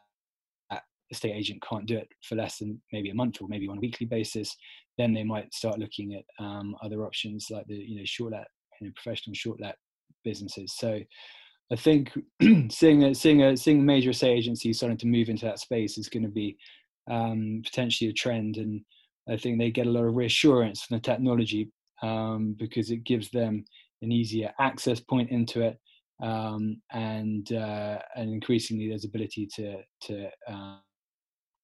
estate 1.12 1.34
agent 1.34 1.64
can't 1.68 1.86
do 1.86 1.98
it 1.98 2.10
for 2.24 2.36
less 2.36 2.58
than 2.58 2.82
maybe 2.92 3.10
a 3.10 3.16
month 3.16 3.42
or 3.42 3.48
maybe 3.48 3.68
on 3.68 3.78
a 3.78 3.82
weekly 3.82 4.06
basis, 4.06 4.56
then 4.98 5.14
they 5.14 5.24
might 5.24 5.54
start 5.54 5.80
looking 5.80 6.16
at 6.16 6.44
um, 6.44 6.76
other 6.84 7.06
options 7.06 7.48
like 7.50 7.66
the 7.68 7.76
you 7.76 7.98
know 7.98 8.06
short 8.06 8.32
let, 8.32 8.48
you 8.80 8.88
know, 8.88 8.94
professional 8.96 9.34
short 9.34 9.60
let 9.62 9.76
businesses. 10.24 10.74
So 10.78 11.00
I 11.72 11.76
think 11.76 12.12
seeing 12.70 13.04
a, 13.04 13.16
seeing 13.16 13.44
a 13.44 13.58
seeing 13.58 13.86
major 13.86 14.12
estate 14.12 14.38
agencies 14.38 14.78
starting 14.78 14.98
to 15.00 15.08
move 15.08 15.30
into 15.30 15.46
that 15.46 15.60
space 15.60 15.98
is 15.98 16.10
going 16.10 16.24
to 16.24 16.30
be 16.30 16.58
um, 17.10 17.62
potentially 17.64 18.10
a 18.10 18.14
trend, 18.14 18.58
and 18.58 18.82
I 19.30 19.38
think 19.38 19.58
they 19.58 19.72
get 19.72 19.88
a 19.88 19.92
lot 19.92 20.06
of 20.06 20.16
reassurance 20.16 20.84
from 20.84 20.98
the 20.98 21.02
technology 21.02 21.72
um, 22.04 22.56
because 22.58 22.92
it 22.92 23.04
gives 23.04 23.30
them 23.32 23.66
an 24.02 24.12
easier 24.12 24.52
access 24.60 25.00
point 25.00 25.32
into 25.32 25.62
it, 25.62 25.80
um, 26.22 26.82
and 26.92 27.52
uh, 27.52 28.00
and 28.16 28.30
increasingly 28.32 28.90
there's 28.90 29.06
ability 29.06 29.48
to 29.56 29.78
to 30.02 30.30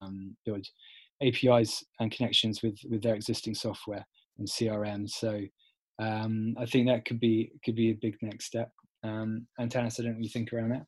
um, 0.01 0.35
build 0.45 0.65
APIs 1.23 1.83
and 1.99 2.11
connections 2.11 2.61
with 2.63 2.77
with 2.89 3.03
their 3.03 3.15
existing 3.15 3.55
software 3.55 4.05
and 4.37 4.47
CRM. 4.47 5.09
So 5.09 5.41
um, 5.99 6.55
I 6.57 6.65
think 6.65 6.87
that 6.87 7.05
could 7.05 7.19
be 7.19 7.51
could 7.63 7.75
be 7.75 7.91
a 7.91 7.99
big 8.01 8.15
next 8.21 8.45
step. 8.45 8.71
Um, 9.03 9.47
Antanas, 9.59 9.99
I 9.99 10.03
don't 10.03 10.23
you 10.23 10.29
think 10.29 10.53
around 10.53 10.71
that. 10.71 10.85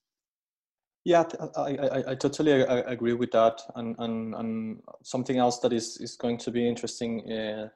Yeah, 1.05 1.25
I, 1.57 1.75
I, 1.75 2.11
I 2.11 2.15
totally 2.15 2.61
agree 2.61 3.13
with 3.13 3.31
that. 3.31 3.61
And, 3.75 3.95
and, 3.99 4.33
and 4.35 4.79
something 5.03 5.37
else 5.37 5.59
that 5.59 5.73
is, 5.73 5.97
is 5.97 6.15
going 6.15 6.37
to 6.37 6.51
be 6.51 6.65
interesting, 6.65 7.29
uh, 7.29 7.67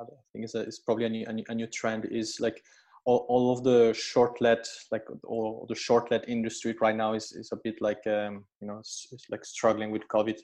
I 0.00 0.04
think 0.32 0.46
is, 0.46 0.54
a, 0.54 0.60
is 0.60 0.78
probably 0.78 1.04
a 1.04 1.10
new, 1.10 1.44
a 1.48 1.54
new 1.54 1.66
trend 1.66 2.06
is 2.10 2.38
like 2.40 2.62
all, 3.10 3.26
all 3.28 3.52
of 3.52 3.64
the 3.64 3.92
short 3.92 4.40
let, 4.40 4.66
like 4.92 5.04
all 5.24 5.66
the 5.68 5.74
short 5.74 6.10
let 6.10 6.28
industry 6.28 6.74
right 6.80 6.96
now 6.96 7.14
is, 7.14 7.32
is 7.32 7.50
a 7.52 7.58
bit 7.64 7.76
like, 7.80 8.06
um, 8.06 8.44
you 8.60 8.66
know, 8.68 8.78
it's, 8.78 9.08
it's 9.12 9.26
like 9.30 9.44
struggling 9.44 9.90
with 9.90 10.02
COVID 10.08 10.38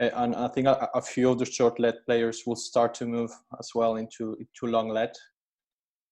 uh, 0.00 0.10
and 0.16 0.34
I 0.34 0.48
think 0.48 0.66
a, 0.66 0.88
a, 0.94 1.02
few 1.02 1.30
of 1.30 1.38
the 1.38 1.44
short 1.44 1.78
let 1.78 2.04
players 2.06 2.42
will 2.46 2.56
start 2.56 2.94
to 2.94 3.06
move 3.06 3.30
as 3.58 3.70
well 3.74 3.96
into 3.96 4.36
into 4.40 4.66
long 4.66 4.88
let, 4.88 5.14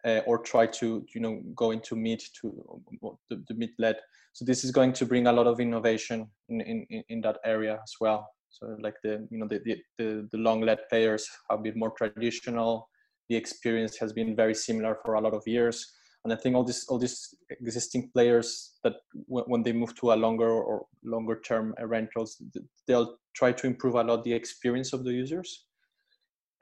uh, 0.05 0.21
or 0.27 0.39
try 0.39 0.67
to 0.67 1.05
you 1.15 1.21
know 1.21 1.41
go 1.55 1.71
into 1.71 1.97
mid 1.97 2.23
to 2.41 2.83
the, 3.31 3.43
the 3.49 3.55
mid 3.55 3.71
let. 3.79 4.01
So 4.33 4.45
this 4.45 4.65
is 4.65 4.71
going 4.71 4.93
to 4.95 5.07
bring 5.07 5.27
a 5.27 5.33
lot 5.33 5.47
of 5.47 5.61
innovation 5.61 6.29
in 6.49 6.61
in, 6.61 7.03
in 7.09 7.21
that 7.23 7.39
area 7.45 7.81
as 7.83 7.95
well. 8.01 8.29
So 8.51 8.77
like 8.81 8.97
the 9.03 9.27
you 9.31 9.39
know 9.39 9.49
the 9.49 9.61
the, 9.99 10.29
the, 10.31 10.39
long 10.39 10.61
led 10.61 10.81
players 10.89 11.29
have 11.49 11.63
been 11.63 11.79
more 11.79 11.93
traditional. 11.93 12.89
The 13.31 13.37
experience 13.37 13.97
has 13.97 14.13
been 14.13 14.37
very 14.37 14.55
similar 14.55 14.99
for 15.03 15.15
a 15.15 15.21
lot 15.21 15.35
of 15.35 15.43
years. 15.47 15.79
and 16.25 16.33
I 16.33 16.37
think 16.37 16.55
all 16.55 16.65
these 16.65 16.85
all 16.89 16.99
these 16.99 17.35
existing 17.49 18.11
players 18.13 18.79
that 18.85 18.97
w- 19.29 19.47
when 19.47 19.63
they 19.63 19.73
move 19.73 19.95
to 20.01 20.13
a 20.13 20.21
longer 20.25 20.51
or 20.51 20.87
longer 21.03 21.41
term 21.41 21.75
rentals, 21.95 22.43
they'll 22.87 23.17
try 23.35 23.53
to 23.53 23.67
improve 23.67 23.95
a 23.95 24.03
lot 24.03 24.25
the 24.25 24.33
experience 24.33 24.93
of 24.93 25.05
the 25.05 25.13
users. 25.13 25.67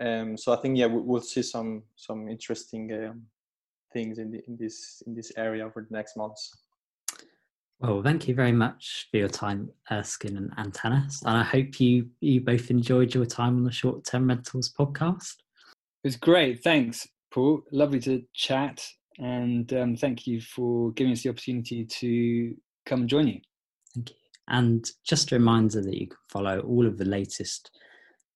Um, 0.01 0.37
so 0.37 0.53
I 0.53 0.57
think 0.61 0.79
yeah, 0.79 0.87
we'll 0.87 1.21
see 1.21 1.43
some 1.43 1.83
some 1.97 2.29
interesting 2.29 2.93
um, 2.93 3.23
things 3.93 4.19
in 4.19 4.31
the, 4.31 4.41
in 4.47 4.57
this 4.57 5.03
in 5.07 5.15
this 5.15 5.33
area 5.37 5.67
over 5.67 5.87
the 5.89 5.97
next 5.97 6.17
months. 6.17 6.43
Well, 7.81 8.03
thank 8.03 8.27
you 8.29 8.35
very 8.35 8.53
much 8.53 9.09
for 9.11 9.19
your 9.19 9.29
time, 9.29 9.71
Erskine 9.91 10.37
and 10.37 10.51
Antanas, 10.57 11.23
and 11.23 11.37
I 11.37 11.43
hope 11.43 11.81
you 11.81 12.11
you 12.21 12.41
both 12.41 12.71
enjoyed 12.71 13.15
your 13.15 13.27
time 13.27 13.57
on 13.57 13.65
the 13.65 13.73
Short 13.73 14.05
Term 14.05 14.29
Rentals 14.29 14.73
podcast. 14.73 15.37
It 16.09 16.13
was 16.13 16.17
great. 16.17 16.63
Thanks, 16.65 17.07
Paul. 17.31 17.61
Lovely 17.71 18.01
to 18.01 18.23
chat, 18.33 18.83
and 19.19 19.71
um, 19.75 19.95
thank 19.95 20.27
you 20.27 20.41
for 20.41 20.91
giving 20.93 21.13
us 21.13 21.23
the 21.23 21.29
opportunity 21.29 21.85
to 21.85 22.55
come 22.87 23.07
join 23.07 23.29
you. 23.29 23.41
Thank 23.95 24.09
you. 24.09 24.17
And 24.49 24.91
just 25.07 25.31
a 25.31 25.35
reminder 25.35 25.83
that 25.83 26.01
you 26.01 26.07
can 26.07 26.17
follow 26.31 26.61
all 26.61 26.87
of 26.87 26.97
the 26.97 27.05
latest 27.05 27.71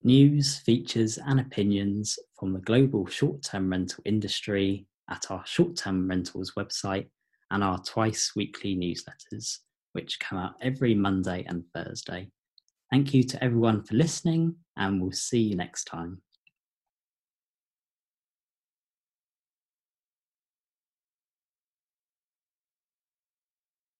news, 0.03 0.59
features, 0.59 1.19
and 1.27 1.41
opinions 1.41 2.19
from 2.39 2.53
the 2.53 2.59
global 2.59 3.07
short 3.07 3.43
term 3.43 3.71
rental 3.71 4.03
industry 4.05 4.87
at 5.09 5.31
our 5.31 5.43
short 5.47 5.75
term 5.75 6.07
rentals 6.07 6.53
website 6.59 7.07
and 7.53 7.65
our 7.65 7.83
twice 7.85 8.33
weekly 8.37 8.77
newsletters, 8.77 9.61
which 9.95 10.21
come 10.21 10.39
out 10.39 10.57
every 10.61 10.95
Monday 10.95 11.43
and 11.49 11.65
Thursday. 11.75 12.29
Thank 12.91 13.15
you 13.15 13.23
to 13.23 13.43
everyone 13.43 13.83
for 13.83 13.95
listening, 13.95 14.57
and 14.77 15.01
we'll 15.01 15.13
see 15.13 15.41
you 15.41 15.57
next 15.57 15.85
time. 15.85 16.21